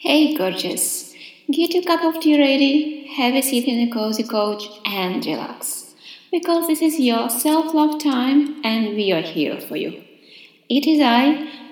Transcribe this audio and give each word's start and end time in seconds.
Hey, 0.00 0.36
gorgeous! 0.36 1.12
Get 1.50 1.74
your 1.74 1.82
cup 1.82 2.04
of 2.04 2.22
tea 2.22 2.38
ready, 2.38 3.08
have 3.16 3.34
a 3.34 3.42
seat 3.42 3.64
in 3.64 3.80
a 3.80 3.92
cozy 3.92 4.22
couch, 4.22 4.62
and 4.86 5.26
relax. 5.26 5.92
Because 6.30 6.68
this 6.68 6.80
is 6.80 7.00
your 7.00 7.28
self 7.28 7.74
love 7.74 8.00
time, 8.00 8.60
and 8.62 8.94
we 8.94 9.10
are 9.10 9.22
here 9.22 9.60
for 9.60 9.74
you. 9.76 10.04
It 10.68 10.86
is 10.86 11.00
I, 11.00 11.24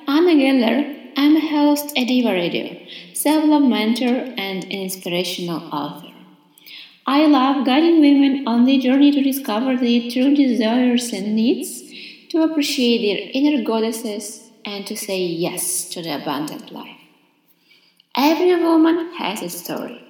Anna 0.08 0.34
Geller. 0.40 1.12
I'm 1.16 1.36
a 1.36 1.40
host 1.40 1.96
at 1.96 2.08
Diva 2.08 2.32
Radio, 2.32 2.76
self 3.14 3.44
love 3.44 3.62
mentor, 3.62 4.16
and 4.36 4.64
inspirational 4.64 5.62
author. 5.72 6.12
I 7.06 7.26
love 7.26 7.64
guiding 7.64 8.00
women 8.00 8.48
on 8.48 8.64
their 8.64 8.80
journey 8.80 9.12
to 9.12 9.22
discover 9.22 9.76
their 9.76 10.10
true 10.10 10.34
desires 10.34 11.12
and 11.12 11.36
needs, 11.36 11.80
to 12.30 12.42
appreciate 12.42 13.02
their 13.06 13.30
inner 13.32 13.62
goddesses, 13.62 14.50
and 14.64 14.84
to 14.88 14.96
say 14.96 15.20
yes 15.20 15.88
to 15.90 16.02
the 16.02 16.20
abundant 16.20 16.72
life. 16.72 16.95
Every 18.18 18.56
woman 18.56 19.12
has 19.18 19.42
a 19.42 19.50
story, 19.50 20.02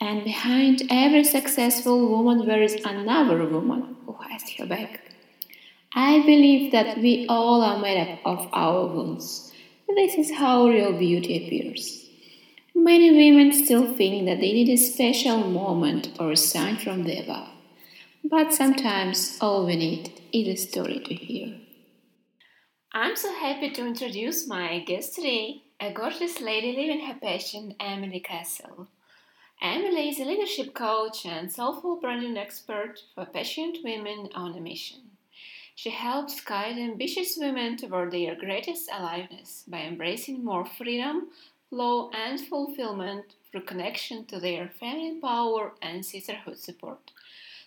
and 0.00 0.22
behind 0.22 0.82
every 0.88 1.24
successful 1.24 2.08
woman 2.08 2.46
there 2.46 2.62
is 2.62 2.76
another 2.84 3.44
woman 3.44 3.96
who 4.06 4.12
has 4.12 4.48
her 4.50 4.66
back. 4.66 5.00
I 5.92 6.20
believe 6.20 6.70
that 6.70 6.98
we 6.98 7.26
all 7.28 7.60
are 7.62 7.80
made 7.80 8.00
up 8.00 8.20
of 8.24 8.48
our 8.52 8.86
wounds. 8.86 9.52
This 9.88 10.14
is 10.14 10.30
how 10.30 10.68
real 10.68 10.96
beauty 10.96 11.44
appears. 11.44 12.08
Many 12.72 13.10
women 13.10 13.52
still 13.52 13.92
think 13.92 14.26
that 14.26 14.38
they 14.40 14.52
need 14.52 14.68
a 14.68 14.76
special 14.76 15.38
moment 15.38 16.10
or 16.20 16.30
a 16.30 16.36
sign 16.36 16.76
from 16.76 17.02
the 17.02 17.18
above, 17.18 17.48
but 18.22 18.54
sometimes 18.54 19.38
all 19.40 19.66
we 19.66 19.74
need 19.74 20.22
is 20.32 20.46
a 20.46 20.68
story 20.68 21.00
to 21.00 21.14
hear. 21.14 21.58
I'm 22.92 23.16
so 23.16 23.34
happy 23.34 23.70
to 23.70 23.84
introduce 23.84 24.46
my 24.46 24.78
guest 24.86 25.16
today, 25.16 25.63
a 25.84 25.92
gorgeous 25.92 26.40
lady 26.40 26.72
living 26.72 27.04
her 27.04 27.14
passion, 27.20 27.74
Emily 27.78 28.18
Castle. 28.18 28.88
Emily 29.60 30.08
is 30.08 30.18
a 30.18 30.24
leadership 30.24 30.72
coach 30.72 31.26
and 31.26 31.52
soulful 31.52 31.96
branding 32.00 32.38
expert 32.38 33.02
for 33.14 33.26
passionate 33.26 33.84
women 33.84 34.30
on 34.34 34.56
a 34.56 34.60
mission. 34.60 35.02
She 35.74 35.90
helps 35.90 36.40
guide 36.40 36.78
ambitious 36.78 37.36
women 37.36 37.76
toward 37.76 38.12
their 38.12 38.34
greatest 38.34 38.88
aliveness 38.90 39.64
by 39.68 39.82
embracing 39.82 40.42
more 40.42 40.64
freedom, 40.64 41.28
flow, 41.68 42.10
and 42.14 42.40
fulfillment 42.40 43.34
through 43.50 43.66
connection 43.66 44.24
to 44.26 44.40
their 44.40 44.70
feminine 44.80 45.20
power 45.20 45.74
and 45.82 46.02
sisterhood 46.02 46.56
support 46.56 47.10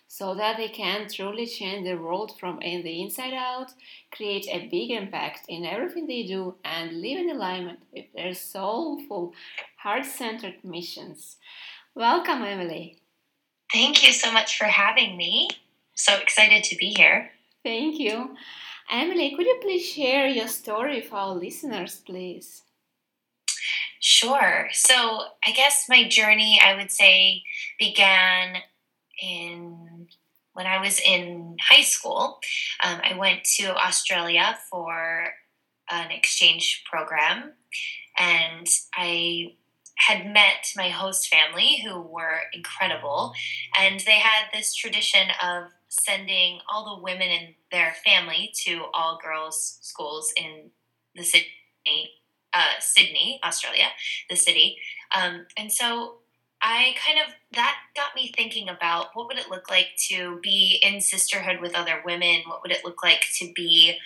so 0.08 0.34
that 0.34 0.56
they 0.56 0.68
can 0.68 1.06
truly 1.08 1.46
change 1.46 1.84
the 1.86 1.94
world 1.94 2.38
from 2.40 2.60
in 2.62 2.82
the 2.82 3.02
inside 3.02 3.34
out, 3.34 3.72
create 4.10 4.48
a 4.48 4.68
big 4.68 4.90
impact 4.90 5.42
in 5.48 5.64
everything 5.64 6.06
they 6.06 6.24
do, 6.24 6.56
and 6.64 7.00
live 7.00 7.18
in 7.18 7.30
alignment 7.30 7.80
with 7.92 8.06
their 8.14 8.34
soulful, 8.34 9.34
heart 9.76 10.06
centered 10.06 10.56
missions. 10.64 11.36
Welcome, 11.94 12.42
Emily. 12.42 12.98
Thank 13.72 14.06
you 14.06 14.12
so 14.12 14.32
much 14.32 14.56
for 14.56 14.64
having 14.64 15.16
me. 15.16 15.48
So 15.94 16.16
excited 16.16 16.64
to 16.64 16.76
be 16.76 16.94
here. 16.96 17.30
Thank 17.62 17.98
you. 17.98 18.36
Emily, 18.90 19.34
could 19.36 19.46
you 19.46 19.58
please 19.60 19.84
share 19.86 20.26
your 20.26 20.48
story 20.48 21.02
for 21.02 21.16
our 21.16 21.34
listeners, 21.34 22.00
please? 22.06 22.62
Sure. 24.00 24.68
So, 24.72 25.22
I 25.46 25.50
guess 25.52 25.86
my 25.88 26.08
journey, 26.08 26.60
I 26.62 26.74
would 26.76 26.90
say, 26.90 27.42
began 27.78 28.58
in 29.22 30.08
when 30.52 30.66
I 30.66 30.80
was 30.80 31.00
in 31.00 31.56
high 31.62 31.82
school. 31.82 32.40
Um, 32.82 33.00
I 33.02 33.16
went 33.16 33.44
to 33.58 33.76
Australia 33.76 34.58
for 34.70 35.28
an 35.90 36.10
exchange 36.10 36.84
program, 36.90 37.52
and 38.18 38.66
I 38.94 39.54
had 39.98 40.26
met 40.26 40.72
my 40.76 40.88
host 40.88 41.28
family 41.28 41.82
who 41.84 42.00
were 42.00 42.40
incredible, 42.52 43.32
and 43.78 44.00
they 44.00 44.18
had 44.18 44.46
this 44.52 44.74
tradition 44.74 45.28
of 45.42 45.64
sending 45.88 46.60
all 46.68 46.96
the 46.96 47.02
women 47.02 47.28
in 47.28 47.54
their 47.72 47.94
family 48.04 48.52
to 48.64 48.84
all 48.92 49.18
girls 49.22 49.78
schools 49.80 50.32
in 50.36 50.70
the 51.14 51.24
city, 51.24 51.46
uh, 52.52 52.78
Sydney, 52.80 53.40
Australia, 53.44 53.86
the 54.28 54.36
city. 54.36 54.76
Um, 55.16 55.46
and 55.56 55.72
so 55.72 56.18
I 56.60 56.94
kind 57.06 57.18
of 57.20 57.34
that 57.52 57.76
got 57.96 58.14
me 58.16 58.32
thinking 58.36 58.68
about 58.68 59.08
what 59.14 59.28
would 59.28 59.38
it 59.38 59.50
look 59.50 59.70
like 59.70 59.88
to 60.08 60.40
be 60.42 60.80
in 60.82 61.00
sisterhood 61.00 61.60
with 61.60 61.74
other 61.74 62.02
women? 62.04 62.42
What 62.46 62.62
would 62.62 62.72
it 62.72 62.84
look 62.84 63.02
like 63.02 63.24
to 63.36 63.52
be 63.54 63.96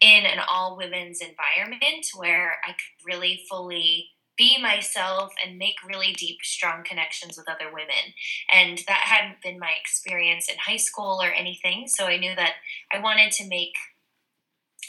in 0.00 0.24
an 0.26 0.38
all 0.48 0.76
women's 0.76 1.20
environment 1.20 2.06
where 2.14 2.56
I 2.64 2.72
could 2.72 3.06
really 3.06 3.44
fully 3.48 4.10
be 4.36 4.58
myself 4.60 5.32
and 5.44 5.58
make 5.58 5.76
really 5.86 6.12
deep, 6.12 6.38
strong 6.42 6.84
connections 6.84 7.36
with 7.36 7.48
other 7.48 7.72
women. 7.72 8.12
And 8.52 8.78
that 8.86 9.00
hadn't 9.04 9.42
been 9.42 9.58
my 9.58 9.70
experience 9.80 10.48
in 10.48 10.56
high 10.58 10.76
school 10.76 11.20
or 11.22 11.28
anything. 11.28 11.86
So 11.88 12.04
I 12.04 12.18
knew 12.18 12.34
that 12.36 12.54
I 12.92 13.00
wanted 13.00 13.32
to 13.32 13.48
make 13.48 13.74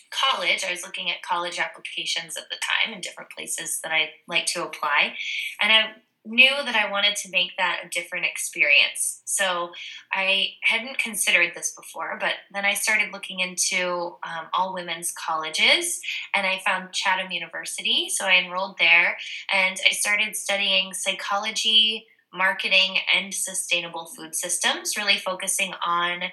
college. 0.09 0.65
I 0.67 0.71
was 0.71 0.83
looking 0.83 1.09
at 1.09 1.21
college 1.21 1.59
applications 1.59 2.35
at 2.37 2.49
the 2.49 2.57
time 2.57 2.93
in 2.93 3.01
different 3.01 3.29
places 3.31 3.79
that 3.83 3.91
I 3.91 4.09
like 4.27 4.45
to 4.47 4.63
apply. 4.63 5.15
And 5.61 5.71
I 5.71 5.93
knew 6.27 6.51
that 6.65 6.75
I 6.75 6.91
wanted 6.91 7.15
to 7.17 7.29
make 7.29 7.51
that 7.57 7.79
a 7.85 7.89
different 7.89 8.25
experience. 8.25 9.21
So 9.25 9.71
I 10.11 10.49
hadn't 10.63 10.97
considered 10.97 11.53
this 11.55 11.73
before, 11.75 12.17
but 12.19 12.33
then 12.53 12.65
I 12.65 12.73
started 12.73 13.13
looking 13.13 13.39
into 13.39 14.17
um, 14.23 14.47
all 14.53 14.73
women's 14.73 15.13
colleges 15.13 15.99
and 16.35 16.45
I 16.45 16.61
found 16.65 16.93
Chatham 16.93 17.31
University. 17.31 18.09
So 18.09 18.25
I 18.25 18.41
enrolled 18.43 18.77
there 18.79 19.17
and 19.53 19.77
I 19.89 19.93
started 19.93 20.35
studying 20.35 20.93
psychology, 20.93 22.05
marketing, 22.33 22.97
and 23.15 23.33
sustainable 23.33 24.05
food 24.05 24.35
systems, 24.35 24.97
really 24.97 25.17
focusing 25.17 25.73
on 25.85 26.23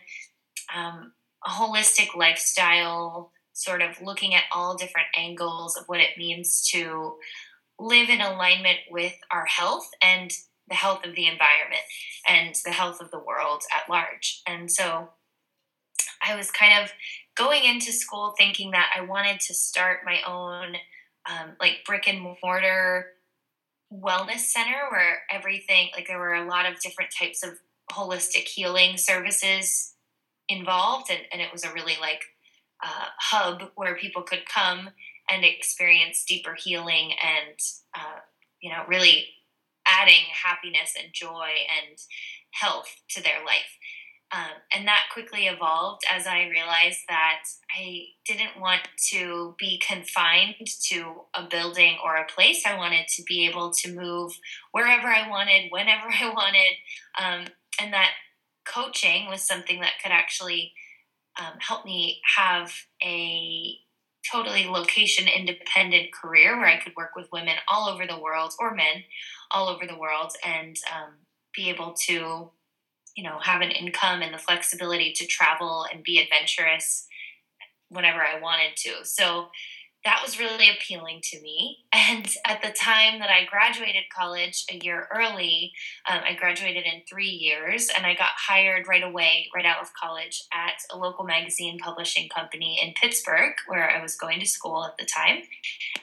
um, 0.75 1.13
a 1.47 1.51
holistic 1.51 2.17
lifestyle, 2.17 3.33
sort 3.53 3.83
of 3.83 4.01
looking 4.03 4.35
at 4.35 4.45
all 4.53 4.77
different 4.77 5.07
angles 5.17 5.77
of 5.77 5.85
what 5.87 6.01
it 6.01 6.19
means 6.19 6.69
to 6.73 7.15
live 7.85 8.09
in 8.09 8.21
alignment 8.21 8.79
with 8.91 9.15
our 9.31 9.45
health 9.45 9.91
and 10.03 10.31
the 10.69 10.75
health 10.75 11.05
of 11.05 11.15
the 11.15 11.27
environment 11.27 11.83
and 12.27 12.55
the 12.65 12.71
health 12.71 13.01
of 13.01 13.11
the 13.11 13.19
world 13.19 13.63
at 13.75 13.91
large. 13.91 14.43
And 14.47 14.73
so 14.73 15.11
I 16.27 16.35
was 16.35 16.51
kind 16.51 16.83
of 16.83 16.91
going 17.37 17.65
into 17.65 17.93
school 17.93 18.35
thinking 18.39 18.71
that 18.71 18.91
I 18.97 19.03
wanted 19.03 19.41
to 19.41 19.55
start 19.55 20.01
my 20.07 20.21
own 20.27 20.77
um, 21.29 21.53
like 21.61 21.85
brick 21.87 22.09
and 22.09 22.21
mortar 22.43 23.07
wellness 23.93 24.41
center 24.41 24.89
where 24.91 25.23
everything 25.31 25.89
like 25.95 26.07
there 26.07 26.19
were 26.19 26.35
a 26.35 26.49
lot 26.49 26.67
of 26.67 26.81
different 26.81 27.11
types 27.17 27.45
of 27.45 27.59
holistic 27.93 28.49
healing 28.49 28.97
services 28.97 29.95
involved 30.49 31.11
and, 31.11 31.21
and 31.33 31.41
it 31.41 31.53
was 31.53 31.65
a 31.65 31.73
really 31.73 31.97
like 32.01 32.23
uh, 32.85 33.07
hub 33.19 33.71
where 33.77 33.95
people 33.95 34.23
could 34.23 34.43
come 34.47 34.89
and 35.31 35.45
experience 35.45 36.25
deeper 36.27 36.55
healing 36.55 37.13
and 37.23 37.59
uh, 37.97 38.21
you 38.61 38.71
know 38.71 38.83
really 38.89 39.27
adding 39.87 40.25
happiness 40.43 40.95
and 41.01 41.13
joy 41.13 41.51
and 41.79 41.99
health 42.53 42.97
to 43.09 43.23
their 43.23 43.45
life 43.45 43.79
um, 44.35 44.51
and 44.75 44.89
that 44.89 45.05
quickly 45.13 45.47
evolved 45.47 46.03
as 46.11 46.27
I 46.27 46.49
realized 46.49 47.01
that 47.09 47.43
I 47.77 48.07
didn't 48.27 48.59
want 48.61 48.81
to 49.11 49.55
be 49.59 49.81
confined 49.87 50.67
to 50.89 51.23
a 51.35 51.47
building 51.49 51.99
or 52.05 52.17
a 52.17 52.27
place. 52.27 52.65
I 52.67 52.77
wanted 52.77 53.07
to 53.09 53.23
be 53.23 53.47
able 53.47 53.71
to 53.71 53.95
move 53.95 54.33
wherever 54.73 55.07
I 55.07 55.29
wanted, 55.29 55.71
whenever 55.71 56.07
I 56.09 56.29
wanted, 56.31 56.73
um, 57.17 57.47
and 57.81 57.93
that 57.93 58.11
coaching 58.67 59.29
was 59.29 59.43
something 59.43 59.81
that 59.81 60.01
could 60.03 60.13
actually 60.13 60.73
um, 61.39 61.59
help 61.61 61.85
me 61.85 62.21
have 62.37 62.73
a 63.05 63.77
totally 64.31 64.67
location 64.67 65.29
independent 65.29 66.13
career 66.13 66.57
where 66.57 66.67
I 66.67 66.79
could 66.79 66.95
work 66.97 67.11
with 67.17 67.33
women 67.33 67.57
all 67.69 67.89
over 67.89 68.07
the 68.07 68.19
world 68.19 68.53
or 68.59 68.75
men 68.75 69.05
all 69.51 69.69
over 69.69 69.87
the 69.87 69.99
world 69.99 70.33
and 70.45 70.77
um, 70.93 71.15
be 71.55 71.69
able 71.71 71.95
to, 72.07 72.51
you 73.17 73.23
know, 73.23 73.39
have 73.43 73.61
an 73.61 73.71
income 73.71 74.23
and 74.23 74.35
the 74.35 74.39
flexibility 74.39 75.13
to 75.13 75.27
travel 75.27 75.87
and 75.93 76.03
be 76.03 76.19
adventurous 76.19 77.07
whenever 77.91 78.21
I 78.21 78.41
wanted 78.41 78.77
to. 78.77 79.05
So 79.05 79.49
that 80.05 80.21
was 80.23 80.39
really 80.39 80.69
appealing 80.71 81.21
to 81.25 81.41
me. 81.41 81.79
And 82.07 82.29
at 82.47 82.61
the 82.61 82.71
time 82.71 83.21
that 83.21 83.31
I 83.31 83.47
graduated 83.47 84.05
college 84.15 84.67
a 84.71 84.77
year 84.77 85.09
early, 85.15 85.73
um, 86.11 86.21
I 86.29 86.35
graduated 86.35 86.85
in 86.85 87.03
three 87.09 87.31
years 87.31 87.89
and 87.97 88.05
I 88.05 88.15
got 88.15 88.33
hired 88.37 88.87
right 88.87 89.03
away, 89.03 89.49
right 89.55 89.65
out 89.65 89.81
of 89.81 89.93
college, 89.95 90.45
at 90.53 90.83
a 90.93 90.99
local 90.99 91.25
magazine 91.25 91.79
publishing 91.79 92.29
company 92.29 92.79
in 92.83 92.93
Pittsburgh, 92.93 93.55
where 93.69 93.91
I 93.91 94.03
was 94.03 94.17
going 94.17 94.39
to 94.41 94.47
school 94.47 94.85
at 94.85 94.99
the 94.99 95.07
time. 95.07 95.43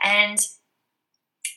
And 0.03 0.39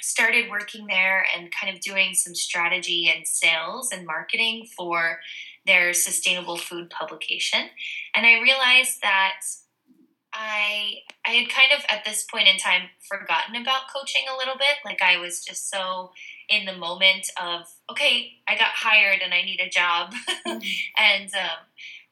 started 0.03 0.51
working 0.51 0.87
there 0.87 1.25
and 1.35 1.51
kind 1.51 1.75
of 1.75 1.81
doing 1.81 2.13
some 2.13 2.35
strategy 2.35 3.11
and 3.15 3.27
sales 3.27 3.91
and 3.91 4.07
marketing 4.07 4.67
for 4.77 5.21
their 5.65 5.95
sustainable 5.95 6.59
food 6.59 6.91
publication. 6.91 7.69
And 8.15 8.27
I 8.27 8.43
realized 8.43 9.01
that 9.01 9.41
I 10.35 10.99
I 11.25 11.31
had 11.31 11.49
kind 11.49 11.71
of 11.77 11.85
at 11.89 12.05
this 12.05 12.25
point 12.25 12.49
in 12.49 12.59
time 12.59 12.91
forgotten 13.09 13.55
about 13.55 13.83
coaching 13.95 14.25
a 14.29 14.37
little 14.37 14.57
bit. 14.57 14.79
Like 14.85 15.01
I 15.01 15.19
was 15.19 15.45
just 15.45 15.71
so 15.71 16.11
in 16.49 16.67
the 16.67 16.77
moment 16.77 17.31
of 17.41 17.63
okay, 17.91 18.33
I 18.49 18.57
got 18.57 18.73
hired 18.75 19.21
and 19.23 19.33
I 19.33 19.43
need 19.43 19.61
a 19.61 19.71
job, 19.71 20.13
mm-hmm. 20.47 20.59
and 20.99 21.31
um, 21.35 21.59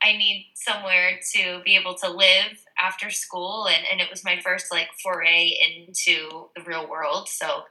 I 0.03 0.17
need 0.17 0.53
somewhere 0.55 1.19
to 1.35 1.61
be 1.65 1.77
able 1.77 1.95
to 1.95 2.11
live 2.11 2.65
after 2.81 3.11
school, 3.11 3.67
and, 3.67 3.85
and 3.91 4.01
it 4.01 4.09
was 4.11 4.25
my 4.25 4.41
first 4.41 4.71
like 4.71 4.89
foray 5.03 5.53
into 5.61 6.49
the 6.57 6.63
real 6.63 6.89
world. 6.89 7.29
So, 7.29 7.63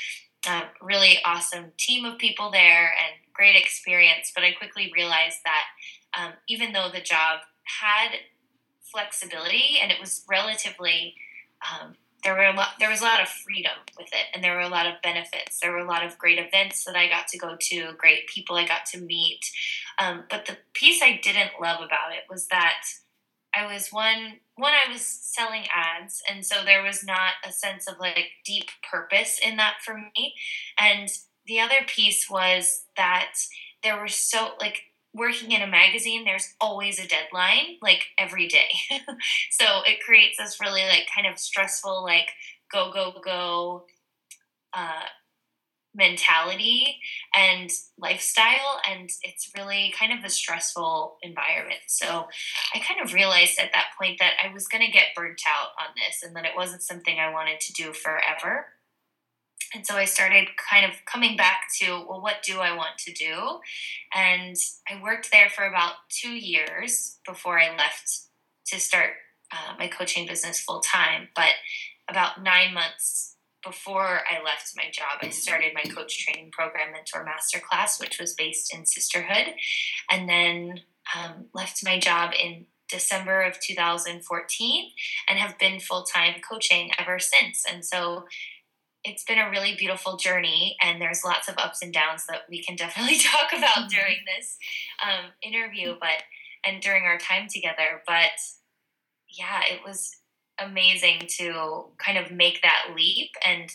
uh, 0.48 0.64
really 0.82 1.18
awesome 1.24 1.72
team 1.78 2.04
of 2.04 2.18
people 2.18 2.52
there 2.52 2.88
and 2.88 3.16
great 3.34 3.56
experience. 3.56 4.32
But 4.36 4.44
I 4.44 4.52
quickly 4.52 4.92
realized 4.94 5.40
that 5.46 5.64
um, 6.18 6.34
even 6.48 6.74
though 6.74 6.90
the 6.92 7.02
job 7.02 7.40
had 7.82 8.12
flexibility 8.92 9.80
and 9.82 9.92
it 9.92 10.00
was 10.00 10.26
relatively 10.30 11.16
um, 11.62 11.96
there 12.24 12.34
were 12.34 12.46
a 12.46 12.54
lot 12.54 12.70
there 12.80 12.90
was 12.90 13.02
a 13.02 13.04
lot 13.04 13.22
of 13.22 13.28
freedom 13.28 13.72
with 13.98 14.08
it 14.08 14.28
and 14.34 14.44
there 14.44 14.56
were 14.56 14.62
a 14.62 14.70
lot 14.70 14.86
of 14.86 15.02
benefits. 15.02 15.60
There 15.60 15.72
were 15.72 15.80
a 15.80 15.88
lot 15.88 16.06
of 16.06 16.18
great 16.18 16.40
events 16.40 16.84
that 16.86 16.96
i 16.96 17.08
got 17.08 17.28
to 17.30 17.38
go 17.38 17.56
to 17.60 17.94
great 17.98 18.28
people 18.28 18.56
i 18.56 18.66
got 18.66 18.86
to 18.88 19.02
meet. 19.02 19.40
Um, 20.00 20.24
but 20.30 20.46
the 20.46 20.58
piece 20.74 21.02
i 21.02 21.20
didn't 21.22 21.62
love 21.62 21.78
about 21.78 22.12
it 22.12 22.24
was 22.30 22.48
that 22.48 22.84
i 23.56 23.72
was 23.72 23.90
one 23.90 24.40
one 24.56 24.74
i 24.74 24.92
was 24.92 25.02
selling 25.02 25.64
ads 25.74 26.22
and 26.30 26.46
so 26.46 26.64
there 26.64 26.84
was 26.84 27.04
not 27.04 27.34
a 27.48 27.52
sense 27.52 27.88
of 27.88 28.00
like 28.00 28.30
deep 28.46 28.70
purpose 28.90 29.40
in 29.44 29.58
that 29.58 29.76
for 29.84 29.96
me. 29.96 30.36
And 30.80 31.10
the 31.46 31.60
other 31.60 31.84
piece 31.88 32.30
was 32.30 32.84
that 32.98 33.34
there 33.84 34.00
were 34.00 34.08
so 34.08 34.52
like 34.60 34.84
working 35.14 35.52
in 35.52 35.62
a 35.62 35.68
magazine, 35.68 36.24
there's 36.24 36.54
always 36.62 37.00
a 37.00 37.08
deadline, 37.08 37.78
like 37.82 38.06
every 38.18 38.48
day. 38.48 38.70
so 39.52 39.66
it 39.86 40.04
creates 40.06 40.38
this 40.38 40.60
really 40.62 40.84
like 40.84 41.08
kind 41.14 41.28
of 41.28 41.38
stressful, 41.38 42.04
like 42.04 42.30
go, 42.72 42.92
go, 42.94 43.14
go 43.24 43.86
uh, 44.74 45.04
mentality 45.94 46.98
and 47.36 47.70
lifestyle. 47.98 48.80
And 48.90 49.10
it's 49.24 49.52
really 49.58 49.94
kind 49.98 50.18
of 50.18 50.24
a 50.24 50.30
stressful 50.30 51.18
environment. 51.22 51.82
So 51.88 52.28
I 52.74 52.80
kind 52.80 53.02
of 53.04 53.14
realized 53.14 53.60
at 53.60 53.72
that 53.74 53.88
point 54.00 54.18
that 54.20 54.34
I 54.44 54.54
was 54.54 54.68
going 54.68 54.86
to 54.86 54.92
get 54.92 55.16
burnt 55.16 55.42
out 55.48 55.70
on 55.80 55.94
this 55.96 56.24
and 56.24 56.36
that 56.36 56.46
it 56.46 56.56
wasn't 56.56 56.84
something 56.84 57.20
I 57.20 57.34
wanted 57.34 57.60
to 57.60 57.74
do 57.74 57.92
forever. 57.92 58.68
And 59.74 59.86
so 59.86 59.96
I 59.96 60.06
started 60.06 60.50
kind 60.70 60.86
of 60.86 60.98
coming 61.06 61.38
back 61.38 61.68
to, 61.80 62.04
well, 62.08 62.22
what 62.22 62.44
do 62.44 62.60
I 62.60 62.76
want 62.76 62.98
to 63.00 63.14
do? 63.14 63.60
And 64.14 64.56
I 64.90 65.02
worked 65.02 65.32
there 65.32 65.50
for 65.50 65.66
about 65.66 65.94
two 66.10 66.34
years 66.34 67.20
before 67.26 67.60
I 67.60 67.76
left 67.76 68.28
to 68.68 68.80
start 68.80 69.12
uh, 69.52 69.76
my 69.78 69.88
coaching 69.88 70.28
business 70.28 70.60
full 70.60 70.82
time. 70.82 71.30
But 71.36 71.52
about 72.10 72.44
nine 72.44 72.74
months 72.74 73.38
before 73.64 74.22
I 74.30 74.44
left 74.44 74.74
my 74.76 74.90
job, 74.92 75.20
I 75.22 75.30
started 75.30 75.74
my 75.74 75.90
coach 75.90 76.26
training 76.26 76.52
program, 76.52 76.92
Mentor 76.92 77.26
Masterclass, 77.26 78.00
which 78.00 78.20
was 78.20 78.34
based 78.34 78.74
in 78.74 78.86
sisterhood. 78.86 79.54
And 80.12 80.28
then 80.28 80.82
um, 81.16 81.46
left 81.54 81.86
my 81.86 82.00
job 82.00 82.32
in 82.42 82.66
December 82.90 83.42
of 83.42 83.60
2014 83.60 84.92
and 85.30 85.40
have 85.40 85.58
been 85.58 85.80
full 85.80 86.04
time 86.04 86.42
coaching 86.48 86.92
ever 87.00 87.20
since. 87.20 87.64
And 87.72 87.86
so 87.86 88.26
it's 89.04 89.24
been 89.24 89.40
a 89.40 89.50
really 89.50 89.76
beautiful 89.76 90.18
journey, 90.18 90.78
and 90.82 91.02
there's 91.02 91.24
lots 91.24 91.48
of 91.48 91.56
ups 91.58 91.82
and 91.82 91.94
downs 91.94 92.26
that 92.28 92.42
we 92.50 92.64
can 92.64 92.76
definitely 92.76 93.18
talk 93.20 93.52
about 93.52 93.70
mm-hmm. 93.70 93.88
during 93.88 94.18
this 94.26 94.58
um, 95.04 95.32
interview, 95.42 95.96
but 96.00 96.24
and 96.64 96.82
during 96.82 97.04
our 97.04 97.18
time 97.18 97.48
together. 97.50 98.04
But 98.06 98.32
yeah, 99.28 99.62
it 99.70 99.80
was 99.86 100.18
amazing 100.60 101.22
to 101.38 101.86
kind 101.98 102.18
of 102.18 102.32
make 102.32 102.62
that 102.62 102.94
leap 102.96 103.32
and 103.46 103.72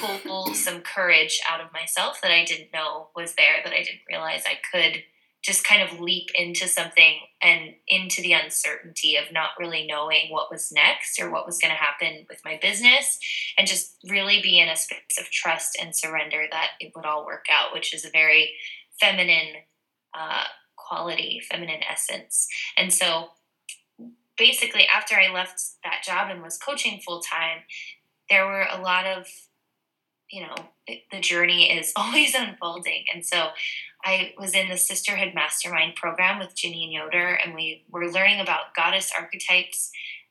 pull 0.00 0.54
some 0.54 0.80
courage 0.80 1.40
out 1.50 1.60
of 1.60 1.72
myself 1.72 2.20
that 2.22 2.30
I 2.30 2.44
didn't 2.44 2.72
know 2.72 3.08
was 3.14 3.34
there, 3.34 3.56
that 3.62 3.72
I 3.72 3.82
didn't 3.82 4.00
realize 4.08 4.42
I 4.46 4.58
could 4.72 5.02
just 5.42 5.64
kind 5.64 5.82
of 5.82 6.00
leap 6.00 6.28
into 6.34 6.68
something 6.68 7.20
and 7.42 7.74
into 7.88 8.20
the 8.20 8.32
uncertainty 8.32 9.16
of 9.16 9.32
not 9.32 9.50
really 9.58 9.86
knowing 9.86 10.30
what 10.30 10.50
was 10.50 10.70
next 10.72 11.20
or 11.20 11.30
what 11.30 11.46
was 11.46 11.58
going 11.58 11.72
to 11.72 11.76
happen 11.76 12.26
with 12.28 12.40
my 12.44 12.58
business 12.60 13.18
and 13.56 13.66
just 13.66 13.96
really 14.08 14.40
be 14.42 14.60
in 14.60 14.68
a 14.68 14.76
space 14.76 15.18
of 15.18 15.30
trust 15.30 15.78
and 15.80 15.96
surrender 15.96 16.44
that 16.50 16.72
it 16.78 16.92
would 16.94 17.06
all 17.06 17.24
work 17.24 17.46
out 17.50 17.72
which 17.72 17.94
is 17.94 18.04
a 18.04 18.10
very 18.10 18.52
feminine 19.00 19.54
uh, 20.14 20.44
quality 20.76 21.40
feminine 21.48 21.80
essence. 21.90 22.46
And 22.76 22.92
so 22.92 23.28
basically 24.40 24.86
after 24.86 25.14
i 25.16 25.32
left 25.32 25.60
that 25.84 26.02
job 26.02 26.30
and 26.30 26.42
was 26.42 26.56
coaching 26.56 26.98
full 27.04 27.20
time 27.20 27.58
there 28.30 28.46
were 28.46 28.66
a 28.72 28.80
lot 28.80 29.04
of 29.04 29.26
you 30.30 30.42
know 30.42 30.54
it, 30.86 31.02
the 31.10 31.20
journey 31.20 31.70
is 31.76 31.92
always 31.96 32.34
unfolding 32.34 33.04
and 33.12 33.24
so 33.24 33.48
I 34.02 34.32
was 34.38 34.54
in 34.54 34.70
the 34.70 34.78
Sisterhood 34.78 35.34
Mastermind 35.34 35.94
program 35.94 36.38
with 36.38 36.56
Janine 36.56 36.90
Yoder, 36.90 37.34
and 37.34 37.54
we 37.54 37.84
were 37.90 38.10
learning 38.10 38.40
about 38.40 38.74
goddess 38.74 39.12
archetypes 39.14 39.90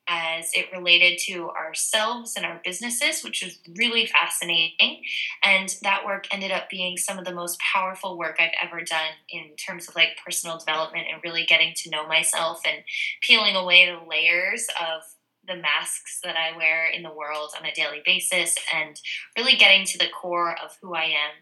as 0.10 0.50
it 0.54 0.66
related 0.74 1.19
to 1.19 1.51
ourselves 1.51 2.36
and 2.36 2.44
our 2.44 2.60
businesses, 2.66 3.24
which 3.24 3.44
was 3.44 3.60
really 3.78 4.07
fascinating. 4.07 5.04
And 5.44 5.74
that 5.84 6.04
work 6.04 6.25
ended 6.31 6.52
up 6.52 6.68
being 6.68 6.98
some 6.98 7.19
of 7.19 7.25
the 7.25 7.34
most 7.34 7.60
powerful 7.60 8.18
work 8.18 8.38
I've 8.40 8.50
ever 8.62 8.81
done 8.84 9.12
in 9.30 9.56
terms 9.56 9.88
of 9.88 9.95
like 9.95 10.18
personal 10.25 10.57
development 10.57 11.06
and 11.13 11.22
really 11.24 11.45
getting 11.45 11.74
to 11.75 11.92
know 11.92 12.07
myself 12.07 12.62
and 12.66 12.84
peeling 13.22 13.56
away 13.56 13.86
the 13.86 14.10
layers 14.10 14.66
of 14.81 15.04
the 15.50 15.62
masks 15.62 16.19
that 16.24 16.36
I 16.38 16.56
wear 16.56 16.90
in 16.90 17.04
the 17.04 17.13
world 17.13 17.51
on 17.57 17.66
a 17.66 17.74
daily 17.74 18.01
basis 18.06 18.56
and 18.74 18.96
really 19.38 19.56
getting 19.56 19.86
to 19.86 19.98
the 19.98 20.10
core 20.10 20.56
of 20.63 20.78
who 20.81 20.94
I 20.96 21.06
am 21.06 21.34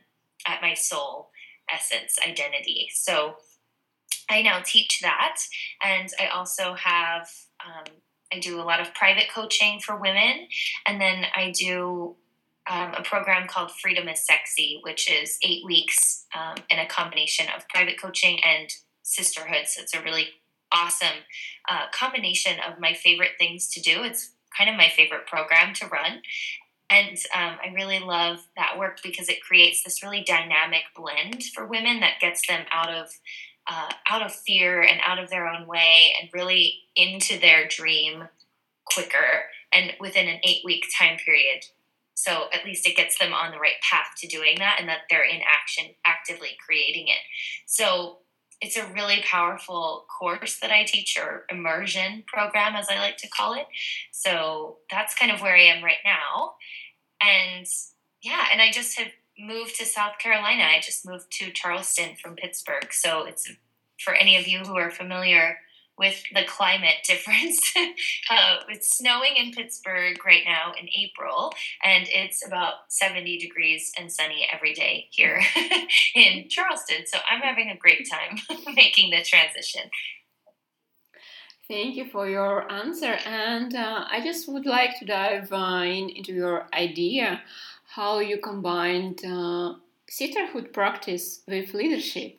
at 0.48 0.62
my 0.62 0.74
soul 0.74 1.30
essence 1.72 2.18
identity. 2.26 2.88
So 2.94 3.36
I 4.30 4.42
now 4.42 4.62
teach 4.64 5.02
that, 5.02 5.40
and 5.84 6.10
I 6.20 6.28
also 6.28 6.74
have 6.74 7.30
um, 7.66 7.94
I 8.34 8.40
do 8.40 8.60
a 8.60 8.64
lot 8.64 8.82
of 8.82 8.94
private 8.94 9.30
coaching 9.34 9.80
for 9.80 9.96
women, 9.96 10.48
and 10.86 11.00
then 11.00 11.26
I 11.36 11.52
do 11.52 12.16
um, 12.70 12.94
a 12.98 13.04
program 13.04 13.48
called 13.48 13.72
Freedom 13.72 14.08
is 14.10 14.26
Sexy, 14.26 14.80
which 14.84 15.10
is 15.10 15.38
eight 15.44 15.64
weeks 15.66 16.26
um, 16.36 16.56
in 16.70 16.80
a 16.80 16.86
combination 16.86 17.46
of 17.56 17.68
private 17.70 18.00
coaching 18.02 18.40
and 18.44 18.70
sisterhood. 19.04 19.68
So 19.68 19.82
it's 19.82 19.96
a 19.96 20.02
really 20.02 20.28
awesome 20.72 21.24
uh, 21.70 21.86
combination 21.94 22.58
of 22.70 22.80
my 22.80 22.94
favorite 22.94 23.32
things 23.38 23.68
to 23.70 23.82
do. 23.82 24.04
It's 24.04 24.32
kind 24.58 24.70
of 24.70 24.76
my 24.76 24.90
favorite 24.90 25.28
program 25.28 25.74
to 25.76 25.88
run. 25.88 26.22
And 26.90 27.18
um, 27.36 27.58
I 27.64 27.74
really 27.76 28.00
love 28.00 28.46
that 28.56 28.80
work 28.80 29.00
because 29.04 29.28
it 29.28 29.42
creates 29.42 29.84
this 29.84 30.02
really 30.02 30.24
dynamic 30.24 30.84
blend 30.96 31.44
for 31.44 31.66
women 31.66 32.00
that 32.00 32.20
gets 32.22 32.48
them 32.48 32.66
out 32.72 32.90
of 32.90 33.10
uh, 33.70 33.90
out 34.10 34.22
of 34.22 34.34
fear 34.34 34.82
and 34.82 35.02
out 35.06 35.20
of 35.20 35.30
their 35.30 35.46
own 35.46 35.68
way 35.68 36.14
and 36.22 36.30
really 36.34 36.76
into 36.96 37.38
their 37.38 37.68
dream 37.68 38.24
quicker 38.86 39.44
and 39.74 39.92
within 40.00 40.30
an 40.30 40.40
eight 40.44 40.62
week 40.64 40.86
time 40.98 41.18
period. 41.18 41.66
So 42.14 42.46
at 42.54 42.66
least 42.66 42.88
it 42.88 42.96
gets 42.96 43.20
them 43.20 43.34
on 43.34 43.52
the 43.52 43.60
right 43.60 43.80
path 43.82 44.08
to 44.20 44.28
doing 44.28 44.56
that 44.60 44.78
and 44.80 44.88
that 44.88 45.02
they're 45.10 45.24
in 45.24 45.42
action, 45.42 45.94
actively 46.06 46.58
creating 46.66 47.10
it. 47.10 47.20
So 47.66 48.20
it's 48.62 48.78
a 48.78 48.88
really 48.94 49.24
powerful 49.30 50.06
course 50.20 50.60
that 50.60 50.72
I 50.72 50.84
teach 50.84 51.18
or 51.18 51.46
immersion 51.50 52.24
program, 52.26 52.76
as 52.76 52.88
I 52.90 53.00
like 53.00 53.18
to 53.18 53.30
call 53.30 53.54
it. 53.54 53.68
So 54.12 54.78
that's 54.90 55.16
kind 55.16 55.32
of 55.32 55.42
where 55.42 55.56
I 55.56 55.64
am 55.64 55.84
right 55.84 55.98
now. 56.04 56.54
And 57.22 57.68
yeah, 58.24 58.48
and 58.52 58.62
I 58.62 58.72
just 58.72 58.98
have 58.98 59.10
moved 59.40 59.78
to 59.78 59.86
South 59.86 60.18
Carolina. 60.20 60.64
I 60.64 60.80
just 60.82 61.08
moved 61.08 61.32
to 61.34 61.52
Charleston 61.52 62.16
from 62.16 62.36
Pittsburgh. 62.36 62.92
So 62.92 63.26
it's 63.26 63.50
for 64.04 64.14
any 64.14 64.36
of 64.38 64.48
you 64.48 64.60
who 64.60 64.76
are 64.78 64.92
familiar 64.92 65.58
with 65.98 66.24
the 66.34 66.44
climate 66.46 66.98
difference. 67.04 67.60
uh, 68.30 68.58
it's 68.70 68.98
snowing 68.98 69.36
in 69.38 69.52
Pittsburgh 69.52 70.24
right 70.26 70.44
now 70.46 70.74
in 70.80 70.88
April, 70.90 71.54
and 71.84 72.08
it's 72.10 72.46
about 72.46 72.74
70 72.90 73.38
degrees 73.40 73.92
and 73.98 74.12
sunny 74.12 74.48
every 74.52 74.74
day 74.74 75.08
here 75.12 75.42
in 76.16 76.50
Charleston. 76.50 77.06
So 77.06 77.18
I'm 77.30 77.42
having 77.42 77.70
a 77.70 77.78
great 77.78 78.08
time 78.10 78.38
making 78.76 79.12
the 79.12 79.24
transition. 79.24 79.90
Thank 81.68 81.98
you 81.98 82.06
for 82.10 82.30
your 82.30 82.72
answer. 82.72 83.18
And 83.26 83.76
uh, 83.76 84.06
I 84.10 84.22
just 84.24 84.48
would 84.48 84.66
like 84.66 84.98
to 85.00 85.06
dive 85.06 85.52
uh, 85.52 85.84
in 85.84 86.10
into 86.10 86.34
your 86.34 86.70
idea 86.74 87.42
how 87.90 88.20
you 88.20 88.38
combined 88.38 89.26
uh, 89.26 89.74
sisterhood 90.10 90.72
practice 90.72 91.42
with 91.46 91.74
leadership. 91.74 92.38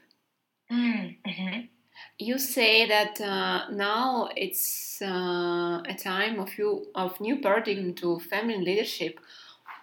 Mm-hmm. 0.72 1.77
You 2.18 2.38
say 2.38 2.86
that 2.86 3.20
uh, 3.20 3.70
now 3.70 4.28
it's 4.36 5.00
uh, 5.00 5.82
a 5.86 5.94
time 5.96 6.40
of 6.40 6.58
you 6.58 6.86
of 6.94 7.20
new 7.20 7.40
paradigm 7.40 7.94
to 7.94 8.18
feminine 8.18 8.64
leadership, 8.64 9.20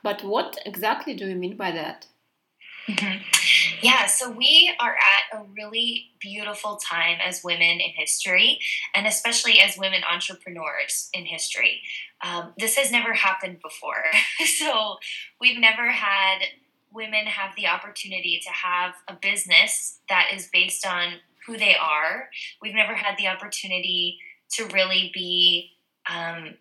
but 0.04 0.24
what 0.24 0.58
exactly 0.66 1.14
do 1.14 1.28
you 1.28 1.36
mean 1.36 1.56
by 1.56 1.72
that? 1.72 2.08
Mm-hmm. 2.90 3.18
Yeah, 3.82 4.06
so 4.06 4.30
we 4.30 4.74
are 4.80 4.96
at 4.96 5.40
a 5.40 5.44
really 5.58 6.12
beautiful 6.20 6.76
time 6.76 7.18
as 7.26 7.44
women 7.44 7.80
in 7.80 7.92
history, 7.96 8.60
and 8.94 9.08
especially 9.08 9.60
as 9.60 9.78
women 9.78 10.02
entrepreneurs 10.12 11.10
in 11.14 11.26
history. 11.26 11.82
Um, 12.24 12.54
this 12.58 12.76
has 12.76 12.92
never 12.92 13.14
happened 13.14 13.62
before. 13.62 14.04
so 14.60 14.98
we've 15.40 15.60
never 15.60 15.90
had 15.90 16.40
women 16.94 17.26
have 17.26 17.56
the 17.56 17.68
opportunity 17.68 18.40
to 18.44 18.50
have 18.52 18.94
a 19.08 19.14
business 19.14 20.00
that 20.10 20.30
is 20.34 20.48
based 20.48 20.86
on 20.86 21.16
who 21.46 21.58
they 21.58 21.76
are. 21.76 22.30
We've 22.62 22.76
never 22.76 22.96
had 22.96 23.18
the 23.18 23.28
opportunity 23.28 24.20
to 24.54 24.66
really 24.68 25.12
be 25.14 25.72
um, 26.10 26.56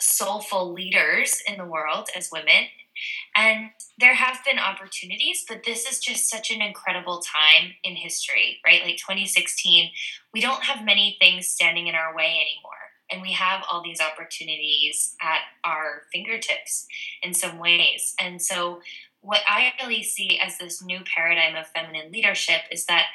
soulful 0.00 0.72
leaders 0.72 1.42
in 1.46 1.58
the 1.58 1.64
world 1.64 2.08
as 2.16 2.30
women. 2.32 2.66
And 3.36 3.70
there 3.98 4.14
have 4.14 4.38
been 4.44 4.58
opportunities, 4.58 5.44
but 5.48 5.64
this 5.64 5.90
is 5.90 5.98
just 5.98 6.28
such 6.28 6.50
an 6.50 6.60
incredible 6.60 7.20
time 7.20 7.72
in 7.82 7.96
history, 7.96 8.60
right? 8.66 8.82
Like 8.82 8.96
2016, 8.96 9.90
we 10.34 10.40
don't 10.40 10.64
have 10.64 10.84
many 10.84 11.16
things 11.20 11.48
standing 11.48 11.86
in 11.86 11.94
our 11.94 12.14
way 12.14 12.24
anymore. 12.24 12.72
And 13.10 13.22
we 13.22 13.32
have 13.32 13.62
all 13.70 13.82
these 13.82 14.00
opportunities 14.00 15.16
at 15.20 15.40
our 15.64 16.02
fingertips 16.12 16.86
in 17.22 17.34
some 17.34 17.58
ways. 17.58 18.14
And 18.18 18.40
so, 18.40 18.80
what 19.20 19.42
I 19.48 19.72
really 19.80 20.02
see 20.02 20.40
as 20.40 20.58
this 20.58 20.82
new 20.82 20.98
paradigm 21.04 21.54
of 21.54 21.68
feminine 21.68 22.10
leadership 22.10 22.62
is 22.72 22.86
that 22.86 23.06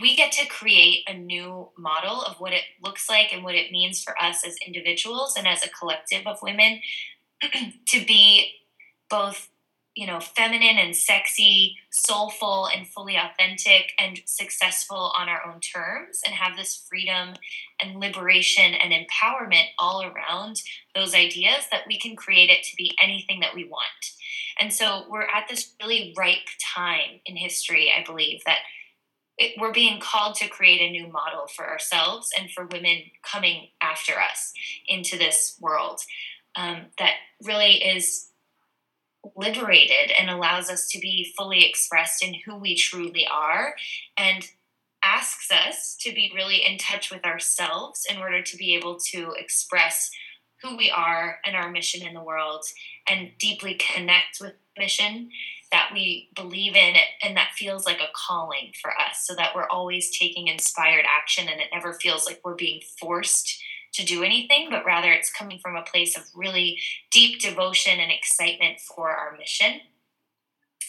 we 0.00 0.16
get 0.16 0.32
to 0.32 0.46
create 0.46 1.04
a 1.06 1.14
new 1.14 1.68
model 1.76 2.22
of 2.22 2.36
what 2.40 2.52
it 2.52 2.62
looks 2.82 3.08
like 3.08 3.32
and 3.32 3.44
what 3.44 3.54
it 3.54 3.72
means 3.72 4.02
for 4.02 4.20
us 4.20 4.44
as 4.46 4.56
individuals 4.66 5.34
and 5.36 5.46
as 5.46 5.64
a 5.64 5.68
collective 5.68 6.26
of 6.26 6.42
women 6.42 6.80
to 7.86 8.04
be 8.04 8.52
both 9.10 9.48
you 9.94 10.06
know 10.06 10.20
feminine 10.20 10.78
and 10.78 10.96
sexy 10.96 11.76
soulful 11.90 12.66
and 12.74 12.88
fully 12.88 13.16
authentic 13.16 13.92
and 13.98 14.22
successful 14.24 15.12
on 15.18 15.28
our 15.28 15.46
own 15.46 15.60
terms 15.60 16.22
and 16.24 16.34
have 16.34 16.56
this 16.56 16.86
freedom 16.88 17.34
and 17.80 18.00
liberation 18.00 18.72
and 18.74 18.92
empowerment 18.92 19.66
all 19.78 20.02
around 20.02 20.62
those 20.94 21.14
ideas 21.14 21.66
that 21.70 21.82
we 21.86 21.98
can 21.98 22.16
create 22.16 22.48
it 22.48 22.62
to 22.62 22.74
be 22.76 22.96
anything 23.02 23.40
that 23.40 23.54
we 23.54 23.64
want. 23.64 24.12
And 24.58 24.72
so 24.72 25.04
we're 25.10 25.22
at 25.22 25.46
this 25.48 25.74
really 25.82 26.14
ripe 26.16 26.38
time 26.74 27.20
in 27.26 27.36
history 27.36 27.90
i 27.96 28.04
believe 28.04 28.40
that 28.46 28.58
it, 29.38 29.52
we're 29.60 29.72
being 29.72 30.00
called 30.00 30.34
to 30.36 30.48
create 30.48 30.80
a 30.80 30.90
new 30.90 31.08
model 31.08 31.46
for 31.46 31.68
ourselves 31.68 32.30
and 32.38 32.50
for 32.50 32.66
women 32.66 33.02
coming 33.22 33.68
after 33.80 34.12
us 34.18 34.52
into 34.86 35.16
this 35.16 35.56
world 35.60 36.00
um, 36.56 36.86
that 36.98 37.14
really 37.42 37.82
is 37.82 38.28
liberated 39.36 40.10
and 40.18 40.28
allows 40.28 40.68
us 40.68 40.88
to 40.88 40.98
be 40.98 41.32
fully 41.36 41.64
expressed 41.64 42.22
in 42.22 42.34
who 42.44 42.56
we 42.56 42.74
truly 42.74 43.26
are 43.30 43.74
and 44.16 44.48
asks 45.02 45.50
us 45.50 45.96
to 46.00 46.12
be 46.12 46.32
really 46.34 46.64
in 46.64 46.78
touch 46.78 47.10
with 47.10 47.24
ourselves 47.24 48.06
in 48.08 48.18
order 48.18 48.42
to 48.42 48.56
be 48.56 48.74
able 48.74 48.98
to 48.98 49.32
express 49.32 50.10
who 50.62 50.76
we 50.76 50.90
are 50.90 51.38
and 51.44 51.56
our 51.56 51.70
mission 51.70 52.06
in 52.06 52.14
the 52.14 52.22
world 52.22 52.64
and 53.08 53.30
deeply 53.38 53.74
connect 53.74 54.40
with 54.40 54.54
mission 54.78 55.30
that 55.72 55.90
we 55.92 56.28
believe 56.36 56.76
in 56.76 56.94
and 57.22 57.36
that 57.36 57.52
feels 57.56 57.84
like 57.84 58.00
a 58.00 58.12
calling 58.14 58.72
for 58.80 58.90
us 58.92 59.24
so 59.24 59.34
that 59.34 59.54
we're 59.54 59.68
always 59.68 60.16
taking 60.16 60.46
inspired 60.46 61.04
action 61.08 61.48
and 61.48 61.60
it 61.60 61.68
never 61.72 61.94
feels 61.94 62.26
like 62.26 62.40
we're 62.44 62.54
being 62.54 62.80
forced 63.00 63.60
to 63.94 64.04
do 64.04 64.22
anything, 64.22 64.68
but 64.70 64.84
rather 64.84 65.12
it's 65.12 65.32
coming 65.32 65.58
from 65.58 65.76
a 65.76 65.82
place 65.82 66.16
of 66.16 66.22
really 66.34 66.78
deep 67.10 67.40
devotion 67.40 67.98
and 67.98 68.12
excitement 68.12 68.80
for 68.80 69.10
our 69.10 69.36
mission. 69.36 69.80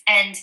And 0.08 0.36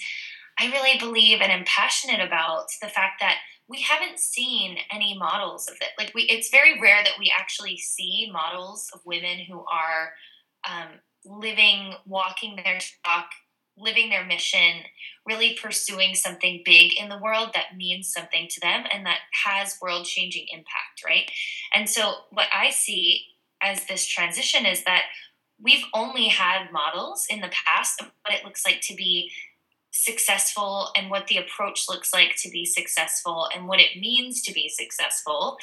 I 0.59 0.71
really 0.71 0.99
believe 0.99 1.41
and 1.41 1.53
am 1.53 1.65
passionate 1.65 2.21
about 2.21 2.67
the 2.83 2.89
fact 2.89 3.21
that 3.21 3.39
we 3.69 3.81
haven't 3.81 4.19
seen 4.19 4.79
any 4.91 5.17
models 5.17 5.69
of 5.69 5.77
it. 5.77 5.89
Like 5.97 6.13
we, 6.15 6.23
it's 6.23 6.51
very 6.51 6.81
rare 6.81 7.03
that 7.05 7.19
we 7.19 7.33
actually 7.35 7.79
see 7.79 8.29
models 8.33 8.91
of 8.93 9.01
women 9.07 9.39
who 9.49 9.65
are 9.73 10.13
um, 10.69 10.89
living, 11.25 11.95
walking 12.05 12.57
their 12.57 12.81
talk, 13.05 13.31
living 13.81 14.11
their 14.11 14.25
mission, 14.25 14.83
really 15.27 15.59
pursuing 15.61 16.15
something 16.15 16.63
big 16.65 16.93
in 16.99 17.09
the 17.09 17.19
world 17.19 17.51
that 17.55 17.77
means 17.77 18.13
something 18.13 18.47
to 18.49 18.61
them 18.61 18.85
and 18.93 19.07
that 19.07 19.19
has 19.45 19.79
world 19.81 20.07
changing 20.07 20.47
impact, 20.53 21.03
right? 21.05 21.31
And 21.75 21.89
so, 21.89 22.13
what 22.31 22.47
I 22.53 22.71
see 22.71 23.23
as 23.63 23.85
this 23.87 24.07
transition 24.07 24.67
is 24.67 24.85
that 24.85 25.05
we've 25.63 25.85
only 25.95 26.29
had 26.29 26.73
models 26.73 27.27
in 27.29 27.41
the 27.41 27.51
past 27.67 28.01
of 28.01 28.11
what 28.25 28.35
it 28.37 28.45
looks 28.45 28.65
like 28.65 28.81
to 28.83 28.95
be 28.95 29.31
successful 29.91 30.89
and 30.97 31.11
what 31.11 31.27
the 31.27 31.37
approach 31.37 31.87
looks 31.89 32.13
like 32.13 32.35
to 32.37 32.49
be 32.49 32.65
successful 32.65 33.49
and 33.55 33.67
what 33.67 33.81
it 33.81 33.99
means 33.99 34.41
to 34.43 34.53
be 34.53 34.69
successful 34.69 35.59